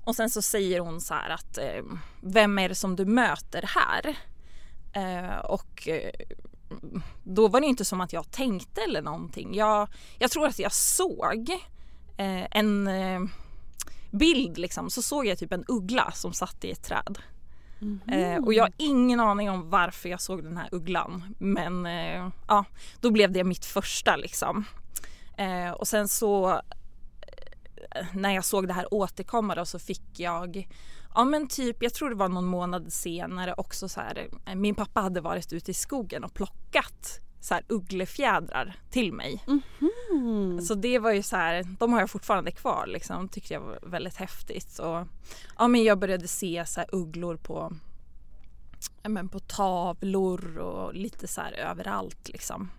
Och 0.04 0.16
sen 0.16 0.30
så 0.30 0.42
säger 0.42 0.80
hon 0.80 1.00
så 1.00 1.14
här 1.14 1.30
att 1.30 1.58
eh, 1.58 1.82
vem 2.20 2.58
är 2.58 2.68
det 2.68 2.74
som 2.74 2.96
du 2.96 3.06
möter 3.06 3.64
här? 3.74 4.16
Eh, 4.92 5.38
och 5.38 5.88
eh, 5.88 6.10
då 7.24 7.48
var 7.48 7.60
det 7.60 7.66
inte 7.66 7.84
som 7.84 8.00
att 8.00 8.12
jag 8.12 8.30
tänkte 8.30 8.80
eller 8.80 9.02
någonting. 9.02 9.54
Jag, 9.54 9.88
jag 10.18 10.30
tror 10.30 10.46
att 10.46 10.58
jag 10.58 10.72
såg 10.72 11.50
eh, 12.16 12.46
en 12.50 12.88
bild 14.10 14.58
liksom, 14.58 14.90
så 14.90 15.02
såg 15.02 15.26
jag 15.26 15.38
typ 15.38 15.52
en 15.52 15.64
uggla 15.68 16.12
som 16.12 16.32
satt 16.32 16.64
i 16.64 16.70
ett 16.70 16.84
träd. 16.84 17.18
Mm 17.80 18.00
-hmm. 18.06 18.44
och 18.44 18.54
jag 18.54 18.64
har 18.64 18.72
ingen 18.76 19.20
aning 19.20 19.50
om 19.50 19.70
varför 19.70 20.08
jag 20.08 20.20
såg 20.20 20.42
den 20.44 20.56
här 20.56 20.68
ugglan 20.72 21.34
men 21.38 21.84
ja, 22.48 22.64
då 23.00 23.10
blev 23.10 23.32
det 23.32 23.44
mitt 23.44 23.64
första 23.64 24.16
liksom. 24.16 24.64
och 25.76 25.88
sen 25.88 26.08
så 26.08 26.60
när 28.12 28.34
jag 28.34 28.44
såg 28.44 28.68
det 28.68 28.72
här 28.72 28.94
återkomma 28.94 29.54
då 29.54 29.64
så 29.64 29.78
fick 29.78 30.20
jag 30.20 30.68
Ja 31.14 31.24
men 31.24 31.48
typ, 31.48 31.82
jag 31.82 31.94
tror 31.94 32.08
det 32.10 32.16
var 32.16 32.28
någon 32.28 32.46
månad 32.46 32.92
senare 32.92 33.54
också 33.56 33.88
så 33.88 34.00
här, 34.00 34.28
min 34.54 34.74
pappa 34.74 35.00
hade 35.00 35.20
varit 35.20 35.52
ute 35.52 35.70
i 35.70 35.74
skogen 35.74 36.24
och 36.24 36.34
plockat 36.34 37.20
så 37.48 37.54
här 37.54 37.64
ugglefjädrar 37.68 38.76
till 38.90 39.12
mig. 39.12 39.44
Mm 39.46 39.60
-hmm. 39.78 40.60
Så 40.60 40.74
det 40.74 40.98
var 40.98 41.12
ju 41.12 41.22
så 41.22 41.36
här, 41.36 41.64
de 41.78 41.92
har 41.92 42.00
jag 42.00 42.10
fortfarande 42.10 42.50
kvar 42.50 42.86
liksom, 42.86 43.28
tyckte 43.28 43.54
jag 43.54 43.60
var 43.60 43.78
väldigt 43.82 44.16
häftigt. 44.16 44.78
Och, 44.78 45.06
ja 45.58 45.68
men 45.68 45.84
jag 45.84 45.98
började 45.98 46.28
se 46.28 46.64
så 46.66 46.80
här 46.80 46.88
ugglor 46.92 47.36
på, 47.36 47.72
ja, 49.02 49.08
men 49.08 49.28
på 49.28 49.38
tavlor 49.38 50.58
och 50.58 50.94
lite 50.94 51.28
så 51.28 51.40
här 51.40 51.52
överallt 51.52 52.28
liksom 52.28 52.70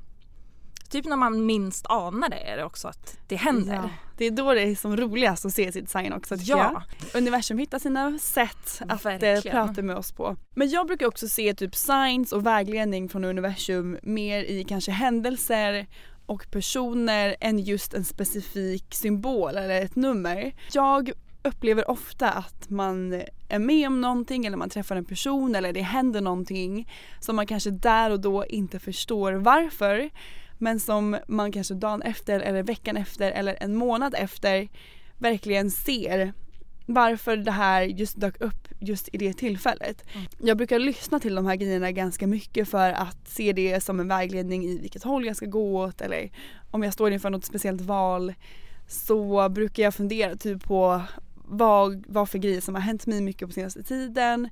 typ 0.89 1.06
när 1.06 1.15
man 1.15 1.45
minst 1.45 1.86
anar 1.89 2.30
det 2.30 2.49
är 2.49 2.58
det 2.58 2.63
också 2.63 2.88
att 2.88 3.17
det 3.28 3.36
händer. 3.36 3.73
Ja, 3.73 3.89
det 4.17 4.25
är 4.25 4.32
då 4.32 4.54
det 4.54 4.62
är 4.62 4.75
som 4.75 4.97
roligast 4.97 5.45
att 5.45 5.54
se 5.54 5.71
sitt 5.71 5.89
sign 5.89 6.13
också 6.13 6.38
tycker 6.38 6.52
ja. 6.52 6.84
jag. 7.12 7.21
Universum 7.21 7.58
hittar 7.58 7.80
sina 7.80 8.19
sätt 8.19 8.82
att 8.88 9.06
eh, 9.06 9.12
Verkligen. 9.12 9.67
prata 9.67 9.82
med 9.82 9.95
oss 9.95 10.12
på. 10.12 10.36
Men 10.56 10.69
jag 10.69 10.88
brukar 10.88 11.06
också 11.06 11.28
se 11.28 11.54
typ 11.54 11.75
signs 11.75 12.32
och 12.32 12.45
vägledning 12.45 13.10
från 13.10 13.23
universum 13.23 13.97
mer 14.04 14.43
i 14.43 14.63
kanske 14.63 14.91
händelser 14.91 15.88
och 16.25 16.52
personer 16.52 17.36
än 17.39 17.60
just 17.60 17.93
en 17.93 18.06
specifik 18.06 18.93
symbol 18.93 19.58
eller 19.58 19.82
ett 19.82 19.95
nummer. 19.95 20.54
Jag 20.71 21.12
upplever 21.43 21.89
ofta 21.89 22.30
att 22.30 22.69
man 22.69 23.21
är 23.49 23.60
med 23.60 23.88
om 23.88 24.02
någonting 24.02 24.45
eller 24.45 24.58
man 24.58 24.69
träffar 24.69 24.95
en 24.95 25.06
person 25.06 25.56
eller 25.56 25.73
det 25.73 25.82
händer 25.82 26.21
någonting 26.21 26.91
som 27.19 27.36
man 27.36 27.47
kanske 27.47 27.69
där 27.69 28.12
och 28.12 28.19
då 28.19 28.45
inte 28.45 28.80
förstår 28.80 29.34
varför 29.34 30.10
men 30.60 30.80
som 30.80 31.17
man 31.28 31.52
kanske 31.52 31.74
dagen 31.74 32.02
efter 32.02 32.39
eller 32.39 32.63
veckan 32.63 32.98
efter 32.98 33.32
eller 33.32 33.58
en 33.60 33.76
månad 33.76 34.15
efter 34.17 34.69
verkligen 35.17 35.72
ser 35.72 36.34
varför 36.86 37.38
det 37.38 37.52
här 37.52 37.82
just 37.82 38.19
dök 38.19 38.41
upp 38.41 38.67
just 38.80 39.10
i 39.12 39.17
det 39.17 39.34
tillfället. 39.34 40.04
Mm. 40.13 40.28
Jag 40.39 40.58
brukar 40.58 40.80
lyssna 40.80 41.19
till 41.19 41.36
de 41.36 41.45
här 41.45 41.56
grejerna 41.56 41.91
ganska 41.91 42.28
mycket 42.28 42.69
för 42.69 42.91
att 42.91 43.28
se 43.28 43.54
det 43.54 43.82
som 43.84 44.00
en 44.00 44.08
vägledning 44.08 44.65
i 44.65 44.78
vilket 44.78 45.04
håll 45.04 45.26
jag 45.26 45.36
ska 45.36 45.45
gå 45.45 45.84
åt 45.84 46.02
eller 46.02 46.32
om 46.72 46.84
jag 46.84 46.93
står 46.93 47.12
inför 47.12 47.30
något 47.30 47.45
speciellt 47.45 47.82
val 47.82 48.34
så 48.88 49.50
brukar 49.50 49.84
jag 49.84 49.93
fundera 49.93 50.36
typ 50.36 50.63
på 50.63 51.02
vad, 51.36 52.04
vad 52.08 52.30
för 52.30 52.38
grejer 52.38 52.62
som 52.62 52.76
har 52.76 52.82
hänt 52.82 53.08
mig 53.08 53.22
mycket 53.22 53.48
på 53.48 53.54
senaste 53.54 53.84
tiden 53.84 54.50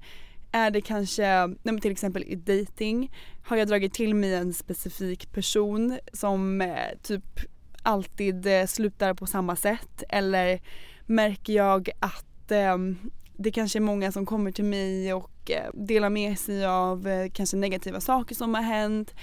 är 0.52 0.72
det 0.72 0.82
kanske, 0.82 1.56
till 1.82 1.92
exempel 1.92 2.24
i 2.24 2.36
dating 2.36 3.12
har 3.44 3.58
jag 3.58 3.68
dragit 3.68 3.94
till 3.94 4.16
mig 4.16 4.34
en 4.34 4.54
specifik 4.54 5.32
person 5.32 6.00
som 6.14 6.62
eh, 6.62 6.98
typ 7.04 7.40
alltid 7.82 8.48
eh, 8.48 8.66
slutar 8.66 9.14
på 9.14 9.26
samma 9.26 9.56
sätt? 9.56 10.04
Eller 10.10 10.62
märker 11.06 11.54
jag 11.54 11.90
att 12.00 12.52
eh, 12.52 12.78
det 13.38 13.52
kanske 13.52 13.80
är 13.80 13.82
många 13.82 14.12
som 14.12 14.26
kommer 14.26 14.52
till 14.52 14.66
mig 14.66 15.14
och 15.14 15.52
eh, 15.52 15.70
delar 15.74 16.10
med 16.10 16.40
sig 16.40 16.66
av 16.66 17.08
eh, 17.08 17.30
kanske 17.34 17.58
negativa 17.58 18.02
saker 18.02 18.36
som 18.36 18.54
har 18.54 18.62
hänt? 18.62 19.16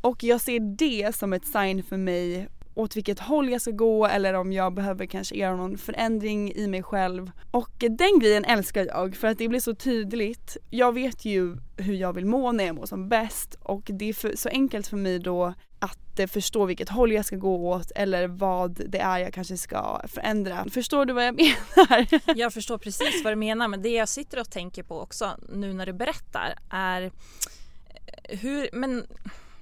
Och 0.00 0.24
jag 0.24 0.40
ser 0.40 0.60
det 0.60 1.16
som 1.16 1.32
ett 1.32 1.46
sign 1.46 1.82
för 1.82 1.96
mig 1.96 2.48
åt 2.76 2.96
vilket 2.96 3.18
håll 3.18 3.48
jag 3.50 3.60
ska 3.60 3.70
gå 3.70 4.06
eller 4.06 4.34
om 4.34 4.52
jag 4.52 4.74
behöver 4.74 5.06
kanske 5.06 5.36
göra 5.36 5.56
någon 5.56 5.78
förändring 5.78 6.52
i 6.52 6.66
mig 6.66 6.82
själv. 6.82 7.30
Och 7.50 7.70
den 7.78 8.18
grejen 8.18 8.44
älskar 8.44 8.86
jag 8.86 9.16
för 9.16 9.28
att 9.28 9.38
det 9.38 9.48
blir 9.48 9.60
så 9.60 9.74
tydligt. 9.74 10.56
Jag 10.70 10.92
vet 10.92 11.24
ju 11.24 11.56
hur 11.76 11.94
jag 11.94 12.12
vill 12.12 12.26
må 12.26 12.52
när 12.52 12.64
jag 12.64 12.74
mår 12.74 12.86
som 12.86 13.08
bäst 13.08 13.56
och 13.62 13.82
det 13.84 14.08
är 14.08 14.12
för, 14.12 14.36
så 14.36 14.48
enkelt 14.48 14.86
för 14.86 14.96
mig 14.96 15.18
då 15.18 15.54
att 15.78 16.18
eh, 16.18 16.26
förstå 16.26 16.64
vilket 16.64 16.88
håll 16.88 17.12
jag 17.12 17.24
ska 17.24 17.36
gå 17.36 17.68
åt 17.68 17.90
eller 17.94 18.26
vad 18.26 18.82
det 18.88 18.98
är 18.98 19.18
jag 19.18 19.34
kanske 19.34 19.56
ska 19.56 20.00
förändra. 20.08 20.66
Förstår 20.70 21.04
du 21.04 21.12
vad 21.12 21.26
jag 21.26 21.34
menar? 21.76 22.06
Jag 22.36 22.52
förstår 22.52 22.78
precis 22.78 23.24
vad 23.24 23.32
du 23.32 23.36
menar 23.36 23.68
men 23.68 23.82
det 23.82 23.88
jag 23.88 24.08
sitter 24.08 24.40
och 24.40 24.50
tänker 24.50 24.82
på 24.82 25.00
också 25.00 25.36
nu 25.52 25.72
när 25.72 25.86
du 25.86 25.92
berättar 25.92 26.54
är 26.70 27.02
eh, 27.02 28.38
hur, 28.38 28.68
men 28.72 29.06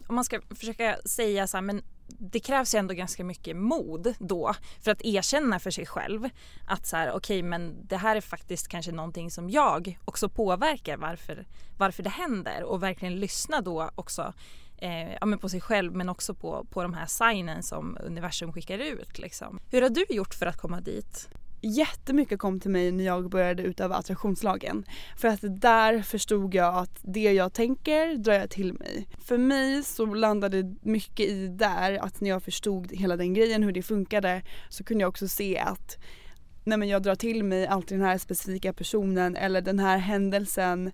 om 0.06 0.14
man 0.14 0.24
ska 0.24 0.40
försöka 0.54 0.96
säga 1.04 1.46
så 1.46 1.56
här, 1.56 1.62
men 1.62 1.82
det 2.06 2.40
krävs 2.40 2.74
ju 2.74 2.78
ändå 2.78 2.94
ganska 2.94 3.24
mycket 3.24 3.56
mod 3.56 4.14
då 4.18 4.54
för 4.80 4.90
att 4.90 5.02
erkänna 5.02 5.58
för 5.58 5.70
sig 5.70 5.86
själv 5.86 6.28
att 6.66 6.86
så 6.86 6.96
här 6.96 7.08
okej 7.08 7.16
okay, 7.16 7.42
men 7.42 7.86
det 7.86 7.96
här 7.96 8.16
är 8.16 8.20
faktiskt 8.20 8.68
kanske 8.68 8.92
någonting 8.92 9.30
som 9.30 9.50
jag 9.50 9.98
också 10.04 10.28
påverkar 10.28 10.96
varför, 10.96 11.46
varför 11.78 12.02
det 12.02 12.10
händer 12.10 12.62
och 12.62 12.82
verkligen 12.82 13.20
lyssna 13.20 13.60
då 13.60 13.90
också 13.94 14.32
eh, 14.76 15.12
ja, 15.12 15.26
men 15.26 15.38
på 15.38 15.48
sig 15.48 15.60
själv 15.60 15.94
men 15.94 16.08
också 16.08 16.34
på, 16.34 16.66
på 16.70 16.82
de 16.82 16.94
här 16.94 17.06
signen 17.06 17.62
som 17.62 17.98
universum 18.00 18.52
skickar 18.52 18.78
ut. 18.78 19.18
Liksom. 19.18 19.60
Hur 19.70 19.82
har 19.82 19.90
du 19.90 20.04
gjort 20.08 20.34
för 20.34 20.46
att 20.46 20.56
komma 20.56 20.80
dit? 20.80 21.28
Jättemycket 21.64 22.38
kom 22.38 22.60
till 22.60 22.70
mig 22.70 22.92
när 22.92 23.04
jag 23.04 23.30
började 23.30 23.62
utöva 23.62 23.94
attraktionslagen. 23.94 24.84
För 25.16 25.28
att 25.28 25.40
där 25.42 26.02
förstod 26.02 26.54
jag 26.54 26.74
att 26.74 26.98
det 27.02 27.32
jag 27.32 27.52
tänker 27.52 28.14
drar 28.14 28.34
jag 28.34 28.50
till 28.50 28.72
mig. 28.72 29.08
För 29.18 29.38
mig 29.38 29.82
så 29.82 30.06
landade 30.06 30.74
mycket 30.82 31.26
i 31.26 31.48
där 31.48 31.98
att 32.04 32.20
när 32.20 32.30
jag 32.30 32.42
förstod 32.42 32.92
hela 32.92 33.16
den 33.16 33.34
grejen, 33.34 33.62
hur 33.62 33.72
det 33.72 33.82
funkade, 33.82 34.42
så 34.68 34.84
kunde 34.84 35.02
jag 35.02 35.08
också 35.08 35.28
se 35.28 35.58
att 35.58 35.98
nej 36.64 36.78
men 36.78 36.88
jag 36.88 37.02
drar 37.02 37.14
till 37.14 37.44
mig 37.44 37.66
alltid 37.66 37.98
den 37.98 38.06
här 38.06 38.18
specifika 38.18 38.72
personen 38.72 39.36
eller 39.36 39.60
den 39.60 39.78
här 39.78 39.98
händelsen 39.98 40.92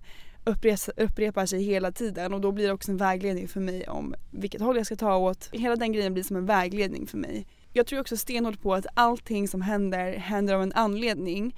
upprepar 0.95 1.45
sig 1.45 1.63
hela 1.63 1.91
tiden 1.91 2.33
och 2.33 2.41
då 2.41 2.51
blir 2.51 2.67
det 2.67 2.73
också 2.73 2.91
en 2.91 2.97
vägledning 2.97 3.47
för 3.47 3.59
mig 3.59 3.87
om 3.87 4.15
vilket 4.31 4.61
håll 4.61 4.77
jag 4.77 4.85
ska 4.85 4.95
ta 4.95 5.17
åt. 5.17 5.49
Hela 5.51 5.75
den 5.75 5.91
grejen 5.91 6.13
blir 6.13 6.23
som 6.23 6.35
en 6.35 6.45
vägledning 6.45 7.07
för 7.07 7.17
mig 7.17 7.45
jag 7.73 7.87
tror 7.87 7.99
också 7.99 8.17
stenhårt 8.17 8.61
på 8.61 8.73
att 8.73 8.85
allting 8.93 9.47
som 9.47 9.61
händer 9.61 10.13
händer 10.17 10.53
av 10.53 10.63
en 10.63 10.73
anledning. 10.73 11.55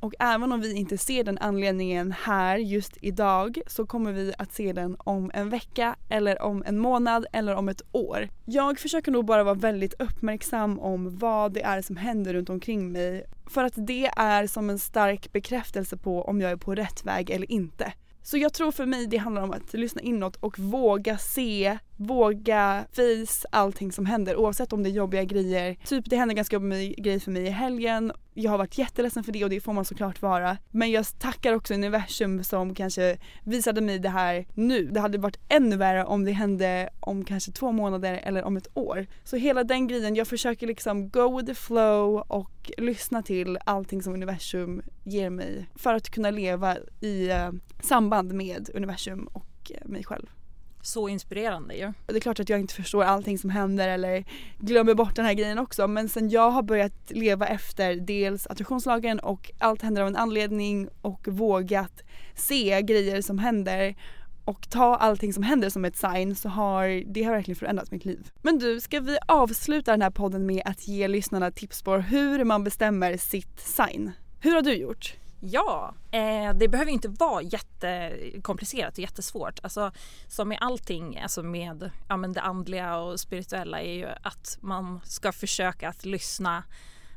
Och 0.00 0.14
även 0.18 0.52
om 0.52 0.60
vi 0.60 0.74
inte 0.74 0.98
ser 0.98 1.24
den 1.24 1.38
anledningen 1.38 2.12
här 2.12 2.56
just 2.56 2.96
idag 3.00 3.58
så 3.66 3.86
kommer 3.86 4.12
vi 4.12 4.32
att 4.38 4.52
se 4.52 4.72
den 4.72 4.96
om 4.98 5.30
en 5.34 5.50
vecka 5.50 5.96
eller 6.08 6.42
om 6.42 6.62
en 6.66 6.78
månad 6.78 7.26
eller 7.32 7.54
om 7.54 7.68
ett 7.68 7.82
år. 7.92 8.28
Jag 8.44 8.78
försöker 8.78 9.12
nog 9.12 9.24
bara 9.24 9.44
vara 9.44 9.54
väldigt 9.54 9.94
uppmärksam 9.98 10.78
om 10.78 11.16
vad 11.16 11.52
det 11.52 11.62
är 11.62 11.82
som 11.82 11.96
händer 11.96 12.34
runt 12.34 12.50
omkring 12.50 12.92
mig 12.92 13.24
för 13.46 13.64
att 13.64 13.74
det 13.76 14.06
är 14.16 14.46
som 14.46 14.70
en 14.70 14.78
stark 14.78 15.32
bekräftelse 15.32 15.96
på 15.96 16.22
om 16.22 16.40
jag 16.40 16.50
är 16.50 16.56
på 16.56 16.74
rätt 16.74 17.04
väg 17.04 17.30
eller 17.30 17.50
inte. 17.50 17.92
Så 18.22 18.38
jag 18.38 18.52
tror 18.52 18.72
för 18.72 18.86
mig 18.86 19.06
det 19.06 19.16
handlar 19.16 19.42
om 19.42 19.52
att 19.52 19.74
lyssna 19.74 20.00
inåt 20.00 20.36
och 20.36 20.58
våga 20.58 21.18
se, 21.18 21.78
våga 21.96 22.84
face 22.92 23.48
allting 23.50 23.92
som 23.92 24.06
händer 24.06 24.36
oavsett 24.36 24.72
om 24.72 24.82
det 24.82 24.88
är 24.88 24.92
jobbiga 24.92 25.24
grejer. 25.24 25.76
Typ 25.84 26.10
det 26.10 26.16
hände 26.16 26.34
ganska 26.34 26.56
jobbiga 26.56 26.94
grejer 26.98 27.20
för 27.20 27.30
mig 27.30 27.46
i 27.46 27.50
helgen. 27.50 28.12
Jag 28.34 28.50
har 28.50 28.58
varit 28.58 28.78
jätteledsen 28.78 29.24
för 29.24 29.32
det 29.32 29.44
och 29.44 29.50
det 29.50 29.60
får 29.60 29.72
man 29.72 29.84
såklart 29.84 30.22
vara. 30.22 30.58
Men 30.70 30.90
jag 30.90 31.06
tackar 31.18 31.52
också 31.52 31.74
universum 31.74 32.44
som 32.44 32.74
kanske 32.74 33.18
visade 33.44 33.80
mig 33.80 33.98
det 33.98 34.08
här 34.08 34.46
nu. 34.54 34.84
Det 34.84 35.00
hade 35.00 35.18
varit 35.18 35.38
ännu 35.48 35.76
värre 35.76 36.04
om 36.04 36.24
det 36.24 36.32
hände 36.32 36.88
om 37.00 37.24
kanske 37.24 37.52
två 37.52 37.72
månader 37.72 38.20
eller 38.24 38.42
om 38.44 38.56
ett 38.56 38.68
år. 38.74 39.06
Så 39.24 39.36
hela 39.36 39.64
den 39.64 39.86
grejen, 39.86 40.14
jag 40.14 40.28
försöker 40.28 40.66
liksom 40.66 41.08
go 41.08 41.36
with 41.36 41.46
the 41.46 41.54
flow 41.54 42.16
och 42.16 42.70
lyssna 42.78 43.22
till 43.22 43.58
allting 43.64 44.02
som 44.02 44.14
universum 44.14 44.82
ger 45.04 45.30
mig 45.30 45.66
för 45.74 45.94
att 45.94 46.10
kunna 46.10 46.30
leva 46.30 46.76
i 47.00 47.30
eh, 47.30 47.50
samband 47.82 48.32
med 48.32 48.70
universum 48.74 49.28
och 49.32 49.72
eh, 49.74 49.88
mig 49.88 50.04
själv. 50.04 50.26
Så 50.86 51.08
inspirerande 51.08 51.74
ju. 51.74 51.80
Ja. 51.80 51.92
Det 52.06 52.16
är 52.16 52.20
klart 52.20 52.40
att 52.40 52.48
jag 52.48 52.60
inte 52.60 52.74
förstår 52.74 53.04
allting 53.04 53.38
som 53.38 53.50
händer 53.50 53.88
eller 53.88 54.24
glömmer 54.58 54.94
bort 54.94 55.16
den 55.16 55.24
här 55.24 55.34
grejen 55.34 55.58
också 55.58 55.88
men 55.88 56.08
sen 56.08 56.30
jag 56.30 56.50
har 56.50 56.62
börjat 56.62 57.10
leva 57.10 57.46
efter 57.46 57.94
dels 57.94 58.46
attraktionslagen 58.46 59.18
och 59.18 59.50
allt 59.58 59.82
händer 59.82 60.02
av 60.02 60.08
en 60.08 60.16
anledning 60.16 60.88
och 61.02 61.28
vågat 61.28 62.02
se 62.34 62.82
grejer 62.82 63.22
som 63.22 63.38
händer 63.38 63.96
och 64.44 64.70
ta 64.70 64.96
allting 64.96 65.32
som 65.32 65.42
händer 65.42 65.70
som 65.70 65.84
ett 65.84 65.96
sign 65.96 66.36
så 66.36 66.48
har 66.48 67.12
det 67.12 67.22
har 67.22 67.32
verkligen 67.32 67.56
förändrat 67.56 67.90
mitt 67.90 68.04
liv. 68.04 68.30
Men 68.42 68.58
du, 68.58 68.80
ska 68.80 69.00
vi 69.00 69.18
avsluta 69.28 69.90
den 69.90 70.02
här 70.02 70.10
podden 70.10 70.46
med 70.46 70.62
att 70.64 70.88
ge 70.88 71.08
lyssnarna 71.08 71.50
tips 71.50 71.82
på 71.82 71.96
hur 71.96 72.44
man 72.44 72.64
bestämmer 72.64 73.16
sitt 73.16 73.60
sign? 73.60 74.12
Hur 74.40 74.54
har 74.54 74.62
du 74.62 74.74
gjort? 74.74 75.14
Ja, 75.40 75.94
eh, 76.10 76.54
det 76.54 76.68
behöver 76.68 76.92
inte 76.92 77.08
vara 77.08 77.42
jättekomplicerat 77.42 78.92
och 78.92 78.98
jättesvårt. 78.98 79.60
Alltså, 79.62 79.92
som 80.28 80.48
med 80.48 80.58
allting 80.60 81.18
alltså 81.18 81.42
med 81.42 81.90
ja, 82.08 82.16
men 82.16 82.32
det 82.32 82.40
andliga 82.40 82.96
och 82.96 83.20
spirituella 83.20 83.80
är 83.80 83.92
ju 83.92 84.06
att 84.22 84.58
man 84.60 85.00
ska 85.04 85.32
försöka 85.32 85.88
att 85.88 86.04
lyssna 86.04 86.64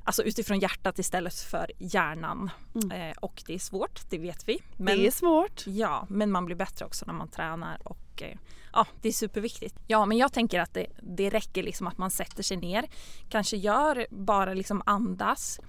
alltså 0.04 0.24
utifrån 0.24 0.60
hjärtat 0.60 1.00
istället 1.00 1.36
för 1.36 1.72
hjärnan. 1.78 2.50
Mm. 2.76 2.92
Eh, 2.92 3.18
och 3.18 3.44
det 3.46 3.54
är 3.54 3.60
svårt, 3.60 4.02
det 4.10 4.18
vet 4.18 4.48
vi. 4.48 4.60
Men, 4.78 4.98
det 4.98 5.08
är 5.08 5.12
svårt. 5.12 5.64
Ja, 5.68 6.06
men 6.10 6.32
man 6.32 6.46
blir 6.46 6.56
bättre 6.56 6.86
också 6.86 7.06
när 7.06 7.14
man 7.14 7.28
tränar 7.28 7.78
och 7.84 8.22
eh, 8.22 8.38
ja, 8.74 8.88
det 9.02 9.08
är 9.08 9.14
superviktigt. 9.14 9.76
Ja, 9.88 10.06
men 10.06 10.18
jag 10.18 10.34
tänker 10.34 10.60
att 10.60 10.74
det, 10.74 10.88
det 11.02 11.30
räcker 11.30 11.64
liksom 11.64 11.88
att 11.88 11.98
man 11.98 12.12
sätter 12.12 12.44
sig 12.44 12.58
ner, 12.58 12.86
kanske 13.30 13.58
gör 13.58 14.08
bara 14.10 14.54
liksom 14.54 14.82
andas 14.86 15.60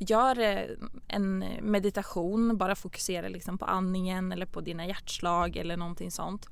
gör 0.00 0.38
eh, 0.38 0.64
en 1.08 1.38
meditation, 1.60 2.56
bara 2.56 2.74
fokusera 2.74 3.28
liksom 3.28 3.58
på 3.58 3.64
andningen 3.64 4.32
eller 4.32 4.46
på 4.46 4.60
dina 4.60 4.86
hjärtslag 4.86 5.56
eller 5.56 5.76
någonting 5.76 6.10
sånt. 6.10 6.48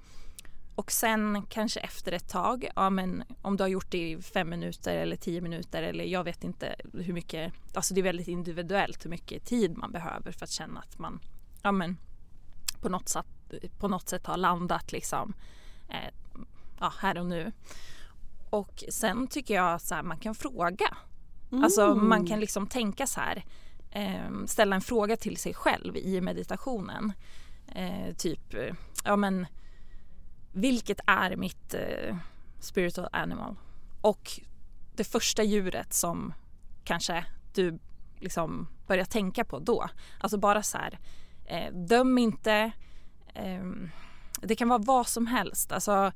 Och 0.74 0.92
sen 0.92 1.42
kanske 1.48 1.80
efter 1.80 2.12
ett 2.12 2.28
tag, 2.28 2.68
ja 2.76 2.90
men 2.90 3.24
om 3.42 3.56
du 3.56 3.64
har 3.64 3.68
gjort 3.68 3.90
det 3.90 4.10
i 4.10 4.22
fem 4.22 4.48
minuter 4.48 4.96
eller 4.96 5.16
tio 5.16 5.40
minuter 5.40 5.82
eller 5.82 6.04
jag 6.04 6.24
vet 6.24 6.44
inte 6.44 6.74
hur 6.92 7.12
mycket, 7.12 7.52
alltså 7.74 7.94
det 7.94 8.00
är 8.00 8.02
väldigt 8.02 8.28
individuellt 8.28 9.04
hur 9.04 9.10
mycket 9.10 9.44
tid 9.44 9.76
man 9.76 9.92
behöver 9.92 10.32
för 10.32 10.44
att 10.44 10.50
känna 10.50 10.80
att 10.80 10.98
man, 10.98 11.20
ja 11.62 11.72
men 11.72 11.96
på 12.80 12.88
något 12.88 13.08
sätt, 13.08 13.26
på 13.78 13.88
något 13.88 14.08
sätt 14.08 14.26
har 14.26 14.36
landat 14.36 14.92
liksom, 14.92 15.34
eh, 15.88 16.14
ja 16.80 16.92
här 16.98 17.18
och 17.18 17.26
nu. 17.26 17.52
Och 18.50 18.84
sen 18.88 19.26
tycker 19.26 19.54
jag 19.54 19.74
att 19.74 20.04
man 20.04 20.18
kan 20.18 20.34
fråga 20.34 20.96
Mm. 21.52 21.64
Alltså 21.64 21.94
man 21.94 22.26
kan 22.26 22.40
liksom 22.40 22.66
tänka 22.66 23.06
så 23.06 23.20
här, 23.20 23.44
eh, 23.90 24.44
ställa 24.46 24.76
en 24.76 24.82
fråga 24.82 25.16
till 25.16 25.36
sig 25.36 25.54
själv 25.54 25.96
i 25.96 26.20
meditationen. 26.20 27.12
Eh, 27.74 28.14
typ, 28.14 28.54
ja 29.04 29.16
men 29.16 29.46
vilket 30.52 31.00
är 31.06 31.36
mitt 31.36 31.74
eh, 31.74 32.16
spiritual 32.60 33.08
animal? 33.12 33.56
Och 34.00 34.40
det 34.96 35.04
första 35.04 35.42
djuret 35.42 35.94
som 35.94 36.34
kanske 36.84 37.24
du 37.54 37.78
liksom 38.20 38.68
börjar 38.86 39.04
tänka 39.04 39.44
på 39.44 39.58
då. 39.58 39.88
Alltså 40.20 40.38
bara 40.38 40.62
så 40.62 40.78
här, 40.78 40.98
eh, 41.46 41.72
döm 41.72 42.18
inte. 42.18 42.72
Eh, 43.34 43.64
det 44.42 44.56
kan 44.56 44.68
vara 44.68 44.78
vad 44.78 45.06
som 45.06 45.26
helst. 45.26 45.72
Alltså 45.72 46.12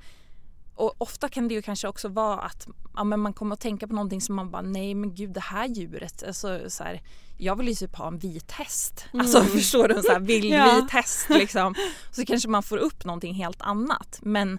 och 0.75 0.95
ofta 0.99 1.29
kan 1.29 1.49
det 1.49 1.55
ju 1.55 1.63
kanske 1.63 1.89
också 1.89 2.09
vara 2.09 2.41
att 2.41 2.69
ja, 2.95 3.05
men 3.05 3.21
man 3.21 3.33
kommer 3.33 3.55
att 3.55 3.61
tänka 3.61 3.87
på 3.87 3.95
någonting 3.95 4.21
som 4.21 4.35
man 4.35 4.51
bara 4.51 4.63
nej 4.63 4.95
men 4.95 5.15
gud 5.15 5.31
det 5.31 5.41
här 5.41 5.67
djuret, 5.67 6.23
alltså, 6.27 6.71
så 6.71 6.85
här, 6.85 7.03
jag 7.39 7.57
vill 7.57 7.69
ju 7.69 7.75
typ 7.75 7.97
ha 7.97 8.09
en 8.09 8.19
vit 8.19 8.53
häst. 8.53 9.05
Mm. 9.13 9.21
Alltså 9.21 9.43
förstår 9.57 9.89
du? 9.89 9.95
En 9.95 10.03
så 10.03 10.13
här 10.13 10.21
vildvit 10.31 10.53
ja. 10.53 10.87
häst 10.91 11.27
liksom. 11.29 11.75
Så 12.11 12.25
kanske 12.25 12.49
man 12.49 12.63
får 12.63 12.77
upp 12.77 13.05
någonting 13.05 13.35
helt 13.35 13.63
annat. 13.63 14.19
Men 14.23 14.59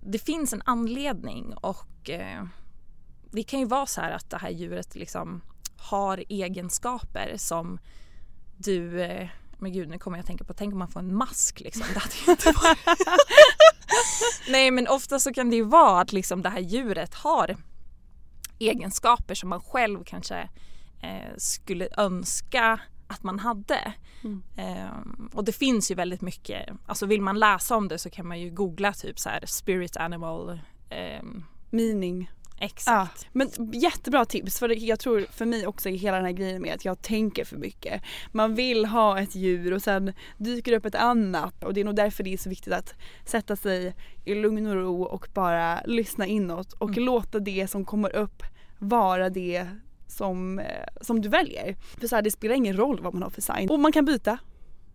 det 0.00 0.18
finns 0.18 0.52
en 0.52 0.62
anledning 0.64 1.54
och 1.54 2.10
eh, 2.10 2.44
det 3.30 3.42
kan 3.42 3.60
ju 3.60 3.66
vara 3.66 3.86
så 3.86 4.00
här 4.00 4.10
att 4.12 4.30
det 4.30 4.38
här 4.38 4.50
djuret 4.50 4.94
liksom 4.94 5.42
har 5.76 6.24
egenskaper 6.28 7.34
som 7.36 7.78
du 8.56 9.02
eh, 9.02 9.28
men 9.60 9.72
gud 9.72 9.88
nu 9.88 9.98
kommer 9.98 10.16
jag 10.16 10.22
att 10.22 10.26
tänka 10.26 10.44
på, 10.44 10.54
tänk 10.54 10.72
om 10.72 10.78
man 10.78 10.88
får 10.88 11.00
en 11.00 11.14
mask 11.14 11.60
liksom. 11.60 11.86
Det 11.94 12.00
hade 12.00 12.14
ju 12.26 12.30
inte 12.32 12.52
varit... 12.62 12.78
Nej 14.48 14.70
men 14.70 14.88
ofta 14.88 15.18
så 15.18 15.32
kan 15.32 15.50
det 15.50 15.56
ju 15.56 15.64
vara 15.64 16.00
att 16.00 16.12
liksom 16.12 16.42
det 16.42 16.48
här 16.48 16.60
djuret 16.60 17.14
har 17.14 17.56
egenskaper 18.58 19.34
som 19.34 19.48
man 19.48 19.60
själv 19.60 20.04
kanske 20.04 20.48
eh, 21.02 21.36
skulle 21.36 21.88
önska 21.96 22.80
att 23.06 23.22
man 23.22 23.38
hade. 23.38 23.92
Mm. 24.24 24.42
Eh, 24.56 24.90
och 25.32 25.44
det 25.44 25.52
finns 25.52 25.90
ju 25.90 25.94
väldigt 25.94 26.20
mycket, 26.20 26.68
alltså 26.86 27.06
vill 27.06 27.22
man 27.22 27.38
läsa 27.38 27.76
om 27.76 27.88
det 27.88 27.98
så 27.98 28.10
kan 28.10 28.28
man 28.28 28.40
ju 28.40 28.50
googla 28.50 28.92
typ 28.92 29.18
så 29.18 29.28
här 29.28 29.46
spirit 29.46 29.96
animal 29.96 30.60
eh, 30.90 31.22
Meaning. 31.70 32.30
Exakt. 32.62 33.22
Ja, 33.22 33.28
men 33.32 33.72
jättebra 33.72 34.24
tips 34.24 34.58
för 34.58 34.68
jag 34.68 34.98
tror 34.98 35.20
för 35.20 35.46
mig 35.46 35.66
också 35.66 35.88
är 35.88 35.92
hela 35.92 36.16
den 36.16 36.26
här 36.26 36.32
grejen 36.32 36.62
med 36.62 36.74
att 36.74 36.84
jag 36.84 37.02
tänker 37.02 37.44
för 37.44 37.56
mycket. 37.56 38.02
Man 38.32 38.54
vill 38.54 38.84
ha 38.84 39.20
ett 39.20 39.34
djur 39.34 39.72
och 39.72 39.82
sen 39.82 40.12
dyker 40.38 40.72
det 40.72 40.78
upp 40.78 40.86
ett 40.86 40.94
annat 40.94 41.64
och 41.64 41.74
det 41.74 41.80
är 41.80 41.84
nog 41.84 41.96
därför 41.96 42.24
det 42.24 42.32
är 42.32 42.36
så 42.36 42.48
viktigt 42.48 42.72
att 42.72 42.94
sätta 43.24 43.56
sig 43.56 43.94
i 44.24 44.34
lugn 44.34 44.66
och 44.66 44.74
ro 44.74 45.02
och 45.02 45.28
bara 45.34 45.80
lyssna 45.84 46.26
inåt 46.26 46.72
och 46.72 46.90
mm. 46.90 47.04
låta 47.04 47.38
det 47.38 47.70
som 47.70 47.84
kommer 47.84 48.16
upp 48.16 48.42
vara 48.78 49.30
det 49.30 49.66
som, 50.06 50.58
eh, 50.58 50.66
som 51.00 51.20
du 51.20 51.28
väljer. 51.28 51.76
För 52.00 52.08
så 52.08 52.14
här, 52.14 52.22
det 52.22 52.30
spelar 52.30 52.54
ingen 52.54 52.76
roll 52.76 53.00
vad 53.02 53.14
man 53.14 53.22
har 53.22 53.30
för 53.30 53.42
sign. 53.42 53.70
Och 53.70 53.80
man 53.80 53.92
kan 53.92 54.04
byta. 54.04 54.38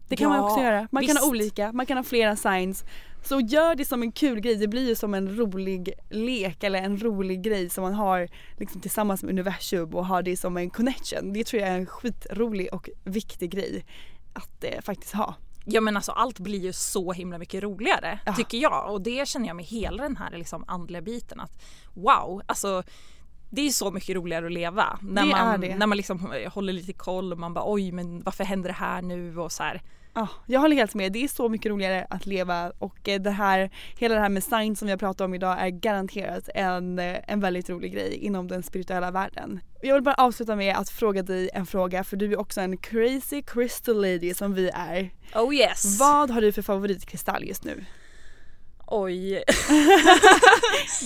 Det 0.07 0.15
kan 0.15 0.31
ja, 0.31 0.37
man 0.37 0.45
också 0.45 0.63
göra. 0.63 0.87
Man 0.91 1.01
visst. 1.01 1.13
kan 1.13 1.23
ha 1.23 1.29
olika, 1.29 1.71
man 1.71 1.85
kan 1.85 1.97
ha 1.97 2.03
flera 2.03 2.35
signs. 2.35 2.83
Så 3.25 3.39
gör 3.39 3.75
det 3.75 3.85
som 3.85 4.01
en 4.01 4.11
kul 4.11 4.39
grej, 4.39 4.55
det 4.55 4.67
blir 4.67 4.87
ju 4.87 4.95
som 4.95 5.13
en 5.13 5.37
rolig 5.37 5.93
lek 6.09 6.63
eller 6.63 6.81
en 6.81 6.97
rolig 6.97 7.41
grej 7.41 7.69
som 7.69 7.83
man 7.83 7.93
har 7.93 8.27
liksom 8.57 8.81
tillsammans 8.81 9.23
med 9.23 9.31
universum 9.31 9.95
och 9.95 10.05
har 10.05 10.21
det 10.21 10.37
som 10.37 10.57
en 10.57 10.69
connection. 10.69 11.33
Det 11.33 11.43
tror 11.43 11.61
jag 11.61 11.71
är 11.71 11.77
en 11.77 11.85
skitrolig 11.85 12.73
och 12.73 12.89
viktig 13.03 13.51
grej 13.51 13.85
att 14.33 14.63
eh, 14.63 14.81
faktiskt 14.81 15.13
ha. 15.13 15.35
Ja 15.65 15.81
men 15.81 15.95
alltså 15.95 16.11
allt 16.11 16.39
blir 16.39 16.59
ju 16.59 16.73
så 16.73 17.11
himla 17.11 17.37
mycket 17.37 17.63
roligare 17.63 18.19
ja. 18.25 18.33
tycker 18.33 18.57
jag 18.57 18.91
och 18.91 19.01
det 19.01 19.27
känner 19.27 19.47
jag 19.47 19.55
med 19.55 19.65
hela 19.65 20.03
den 20.03 20.17
här 20.17 20.37
liksom 20.37 20.63
andliga 20.67 21.01
biten 21.01 21.39
att 21.39 21.63
wow, 21.93 22.41
alltså 22.45 22.83
det 23.49 23.61
är 23.61 23.69
så 23.69 23.91
mycket 23.91 24.15
roligare 24.15 24.45
att 24.45 24.51
leva 24.51 24.99
när 25.01 25.25
det 25.25 25.31
man, 25.31 25.79
När 25.79 25.87
man 25.87 25.97
liksom 25.97 26.33
håller 26.53 26.73
lite 26.73 26.93
koll 26.93 27.31
och 27.31 27.39
man 27.39 27.53
bara 27.53 27.73
oj 27.73 27.91
men 27.91 28.23
varför 28.23 28.43
händer 28.43 28.69
det 28.69 28.75
här 28.75 29.01
nu 29.01 29.39
och 29.39 29.51
så 29.51 29.63
här. 29.63 29.81
Ja, 30.17 30.27
jag 30.45 30.59
håller 30.59 30.75
helt 30.75 30.95
med. 30.95 31.11
Det 31.11 31.23
är 31.23 31.27
så 31.27 31.49
mycket 31.49 31.69
roligare 31.69 32.07
att 32.09 32.25
leva 32.25 32.71
och 32.79 33.09
eh, 33.09 33.21
det 33.21 33.31
här, 33.31 33.69
hela 33.97 34.15
det 34.15 34.21
här 34.21 34.29
med 34.29 34.43
sign 34.43 34.75
som 34.75 34.85
vi 34.85 34.91
har 34.91 34.97
pratat 34.97 35.21
om 35.21 35.33
idag 35.33 35.57
är 35.59 35.69
garanterat 35.69 36.49
en, 36.55 36.99
eh, 36.99 37.15
en 37.27 37.39
väldigt 37.39 37.69
rolig 37.69 37.93
grej 37.93 38.15
inom 38.15 38.47
den 38.47 38.63
spirituella 38.63 39.11
världen. 39.11 39.59
Jag 39.81 39.93
vill 39.93 40.03
bara 40.03 40.15
avsluta 40.15 40.55
med 40.55 40.75
att 40.75 40.89
fråga 40.89 41.23
dig 41.23 41.49
en 41.53 41.65
fråga 41.65 42.03
för 42.03 42.17
du 42.17 42.33
är 42.33 42.39
också 42.39 42.61
en 42.61 42.77
crazy 42.77 43.41
crystal 43.41 44.01
lady 44.01 44.33
som 44.33 44.53
vi 44.53 44.69
är. 44.73 45.09
Oh 45.35 45.55
yes! 45.55 45.99
Vad 45.99 46.29
har 46.29 46.41
du 46.41 46.51
för 46.51 46.61
favoritkristall 46.61 47.43
just 47.43 47.63
nu? 47.63 47.85
Oj. 48.87 49.29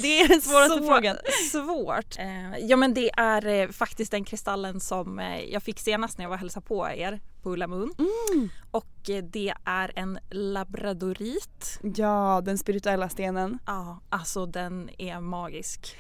det 0.01 0.21
är 0.21 0.27
den 0.27 0.41
svåraste 0.41 0.77
Svår, 0.77 0.87
frågan. 0.87 1.17
Svårt. 1.51 2.19
Eh, 2.19 2.57
ja 2.57 2.77
men 2.77 2.93
det 2.93 3.11
är 3.17 3.47
eh, 3.47 3.69
faktiskt 3.69 4.11
den 4.11 4.23
kristallen 4.23 4.79
som 4.79 5.19
eh, 5.19 5.43
jag 5.43 5.63
fick 5.63 5.79
senast 5.79 6.17
när 6.17 6.25
jag 6.25 6.29
var 6.29 6.35
och 6.35 6.39
hälsade 6.39 6.65
på 6.65 6.89
er 6.89 7.19
på 7.41 7.53
Ulla 7.53 7.67
Moon. 7.67 7.93
Mm. 7.97 8.49
Och 8.71 9.09
det 9.23 9.53
är 9.65 9.91
en 9.95 10.19
labradorit. 10.29 11.79
Ja, 11.95 12.41
den 12.45 12.57
spirituella 12.57 13.09
stenen. 13.09 13.59
Ja, 13.65 13.99
alltså 14.09 14.45
den 14.45 14.89
är 14.97 15.19
magisk. 15.19 15.97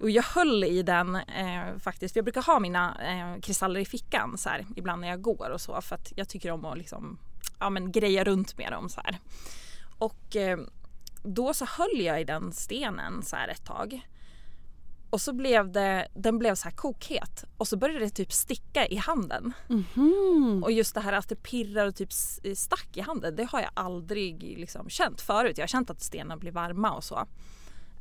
Och 0.00 0.10
jag 0.10 0.22
höll 0.22 0.64
i 0.64 0.82
den 0.82 1.16
eh, 1.16 1.78
faktiskt, 1.78 2.12
för 2.12 2.18
jag 2.18 2.24
brukar 2.24 2.42
ha 2.42 2.60
mina 2.60 2.96
eh, 3.02 3.40
kristaller 3.40 3.80
i 3.80 3.84
fickan 3.84 4.38
så 4.38 4.48
här, 4.48 4.66
ibland 4.76 5.00
när 5.00 5.08
jag 5.08 5.22
går 5.22 5.50
och 5.50 5.60
så 5.60 5.80
för 5.80 5.94
att 5.94 6.12
jag 6.16 6.28
tycker 6.28 6.50
om 6.50 6.64
att 6.64 6.78
liksom, 6.78 7.18
ja, 7.58 7.70
men 7.70 7.92
greja 7.92 8.24
runt 8.24 8.58
med 8.58 8.72
dem 8.72 8.88
så 8.88 9.00
här. 9.00 9.18
Och 9.98 10.36
då 11.22 11.54
så 11.54 11.64
höll 11.64 12.00
jag 12.00 12.20
i 12.20 12.24
den 12.24 12.52
stenen 12.52 13.22
så 13.22 13.36
här 13.36 13.48
ett 13.48 13.64
tag. 13.64 14.08
Och 15.10 15.20
så 15.20 15.32
blev 15.32 15.72
det, 15.72 16.08
den 16.14 16.38
blev 16.38 16.54
så 16.54 16.64
här 16.64 16.76
kokhet 16.76 17.44
och 17.56 17.68
så 17.68 17.76
började 17.76 18.04
det 18.04 18.10
typ 18.10 18.32
sticka 18.32 18.86
i 18.86 18.96
handen. 18.96 19.52
Mm-hmm. 19.68 20.62
Och 20.62 20.72
just 20.72 20.94
det 20.94 21.00
här 21.00 21.12
att 21.12 21.28
det 21.28 21.36
pirrar 21.36 21.86
och 21.86 21.94
typ 21.94 22.12
stack 22.56 22.88
i 22.96 23.00
handen 23.00 23.36
det 23.36 23.44
har 23.44 23.60
jag 23.60 23.70
aldrig 23.74 24.58
liksom 24.58 24.88
känt 24.88 25.20
förut. 25.20 25.58
Jag 25.58 25.62
har 25.62 25.68
känt 25.68 25.90
att 25.90 26.02
stenarna 26.02 26.36
blir 26.36 26.52
varma 26.52 26.92
och 26.92 27.04
så. 27.04 27.26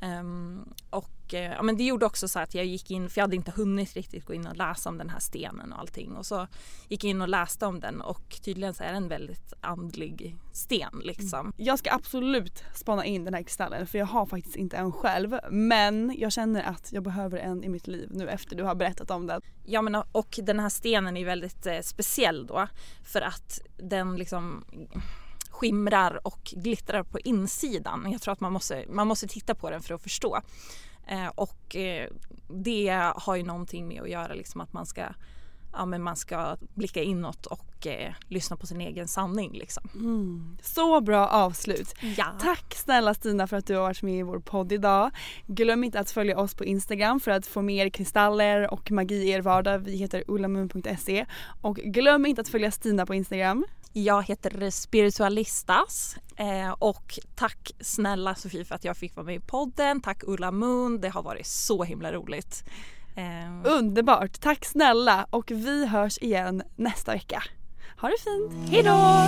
Um, 0.01 0.73
och 0.89 1.33
uh, 1.33 1.39
ja, 1.39 1.61
men 1.61 1.77
det 1.77 1.83
gjorde 1.83 2.05
också 2.05 2.27
så 2.27 2.39
att 2.39 2.55
jag 2.55 2.65
gick 2.65 2.91
in, 2.91 3.09
för 3.09 3.19
jag 3.19 3.23
hade 3.23 3.35
inte 3.35 3.51
hunnit 3.51 3.93
riktigt 3.93 4.25
gå 4.25 4.33
in 4.33 4.47
och 4.47 4.57
läsa 4.57 4.89
om 4.89 4.97
den 4.97 5.09
här 5.09 5.19
stenen 5.19 5.73
och 5.73 5.79
allting. 5.79 6.15
Och 6.15 6.25
så 6.25 6.47
gick 6.87 7.03
jag 7.03 7.09
in 7.09 7.21
och 7.21 7.29
läste 7.29 7.65
om 7.65 7.79
den 7.79 8.01
och 8.01 8.39
tydligen 8.41 8.73
så 8.73 8.83
är 8.83 8.93
den 8.93 9.07
väldigt 9.07 9.53
andlig 9.61 10.35
sten 10.53 11.01
liksom. 11.03 11.39
Mm. 11.39 11.53
Jag 11.57 11.79
ska 11.79 11.93
absolut 11.93 12.63
spana 12.75 13.05
in 13.05 13.25
den 13.25 13.33
här 13.33 13.43
kristallen 13.43 13.87
för 13.87 13.97
jag 13.97 14.05
har 14.05 14.25
faktiskt 14.25 14.55
inte 14.55 14.77
en 14.77 14.91
själv. 14.91 15.39
Men 15.51 16.15
jag 16.17 16.31
känner 16.31 16.63
att 16.63 16.91
jag 16.91 17.03
behöver 17.03 17.38
en 17.38 17.63
i 17.63 17.69
mitt 17.69 17.88
liv 17.88 18.09
nu 18.11 18.30
efter 18.30 18.55
du 18.55 18.63
har 18.63 18.76
berättat 18.76 19.11
om 19.11 19.28
den. 19.28 19.41
Ja 19.65 19.82
men 19.82 19.95
och 20.11 20.39
den 20.43 20.59
här 20.59 20.69
stenen 20.69 21.17
är 21.17 21.26
väldigt 21.26 21.65
eh, 21.65 21.80
speciell 21.82 22.47
då 22.47 22.67
för 23.03 23.21
att 23.21 23.59
den 23.78 24.15
liksom 24.15 24.65
skimrar 25.62 26.28
och 26.28 26.39
glittrar 26.43 27.03
på 27.03 27.20
insidan. 27.20 28.12
Jag 28.12 28.22
tror 28.22 28.32
att 28.34 28.39
man 28.39 28.53
måste, 28.53 28.86
man 28.89 29.07
måste 29.07 29.28
titta 29.28 29.55
på 29.55 29.70
den 29.70 29.82
för 29.82 29.93
att 29.93 30.01
förstå. 30.01 30.41
Eh, 31.07 31.28
och 31.28 31.76
eh, 31.76 32.09
det 32.47 33.12
har 33.16 33.36
ju 33.36 33.43
någonting 33.43 33.88
med 33.88 34.01
att 34.01 34.09
göra 34.09 34.34
liksom 34.34 34.62
att 34.62 34.74
man 34.74 34.86
ska 34.86 35.03
ja, 35.74 35.86
men 35.86 36.03
man 36.03 36.16
ska 36.16 36.57
blicka 36.74 37.03
inåt 37.03 37.45
och 37.45 37.88
eh, 37.88 38.14
lyssna 38.28 38.57
på 38.57 38.68
sin 38.68 38.82
egen 38.82 39.07
sanning. 39.07 39.51
Liksom. 39.53 39.89
Mm. 39.93 40.57
Så 40.62 41.01
bra 41.01 41.28
avslut. 41.28 41.93
Ja. 42.18 42.26
Tack 42.41 42.74
snälla 42.76 43.14
Stina 43.14 43.47
för 43.47 43.57
att 43.57 43.68
du 43.68 43.76
har 43.76 43.82
varit 43.82 44.01
med 44.01 44.20
i 44.20 44.24
vår 44.24 44.39
podd 44.39 44.72
idag. 44.72 45.12
Glöm 45.47 45.84
inte 45.84 45.99
att 45.99 46.12
följa 46.12 46.39
oss 46.39 46.55
på 46.55 46.66
Instagram 46.66 47.20
för 47.20 47.32
att 47.32 47.45
få 47.45 47.62
mer 47.62 47.89
kristaller 47.89 48.74
och 48.74 48.91
magi 48.91 49.16
i 49.16 49.30
er 49.30 49.41
vardag. 49.41 49.80
Vi 49.80 49.95
heter 49.97 50.24
ullamun.se 50.28 51.26
och 51.62 51.76
glöm 51.76 52.26
inte 52.26 52.41
att 52.41 52.49
följa 52.49 52.72
Stina 52.72 53.05
på 53.05 53.16
Instagram. 53.16 53.66
Jag 53.93 54.23
heter 54.23 54.69
Spiritualistas 54.69 56.15
eh, 56.35 56.71
och 56.79 57.19
tack 57.35 57.71
snälla 57.79 58.35
Sofie 58.35 58.65
för 58.65 58.75
att 58.75 58.83
jag 58.83 58.97
fick 58.97 59.15
vara 59.15 59.25
med 59.25 59.35
i 59.35 59.39
podden. 59.39 60.01
Tack 60.01 60.23
Ulla 60.23 60.51
Moon, 60.51 61.01
det 61.01 61.09
har 61.09 61.23
varit 61.23 61.47
så 61.47 61.83
himla 61.83 62.11
roligt. 62.11 62.63
Eh, 63.15 63.71
Underbart, 63.71 64.39
tack 64.41 64.65
snälla 64.65 65.27
och 65.29 65.51
vi 65.51 65.85
hörs 65.87 66.17
igen 66.17 66.63
nästa 66.75 67.13
vecka. 67.13 67.43
Ha 68.01 68.09
det 68.09 68.17
fint, 68.23 68.69
hejdå! 68.69 69.27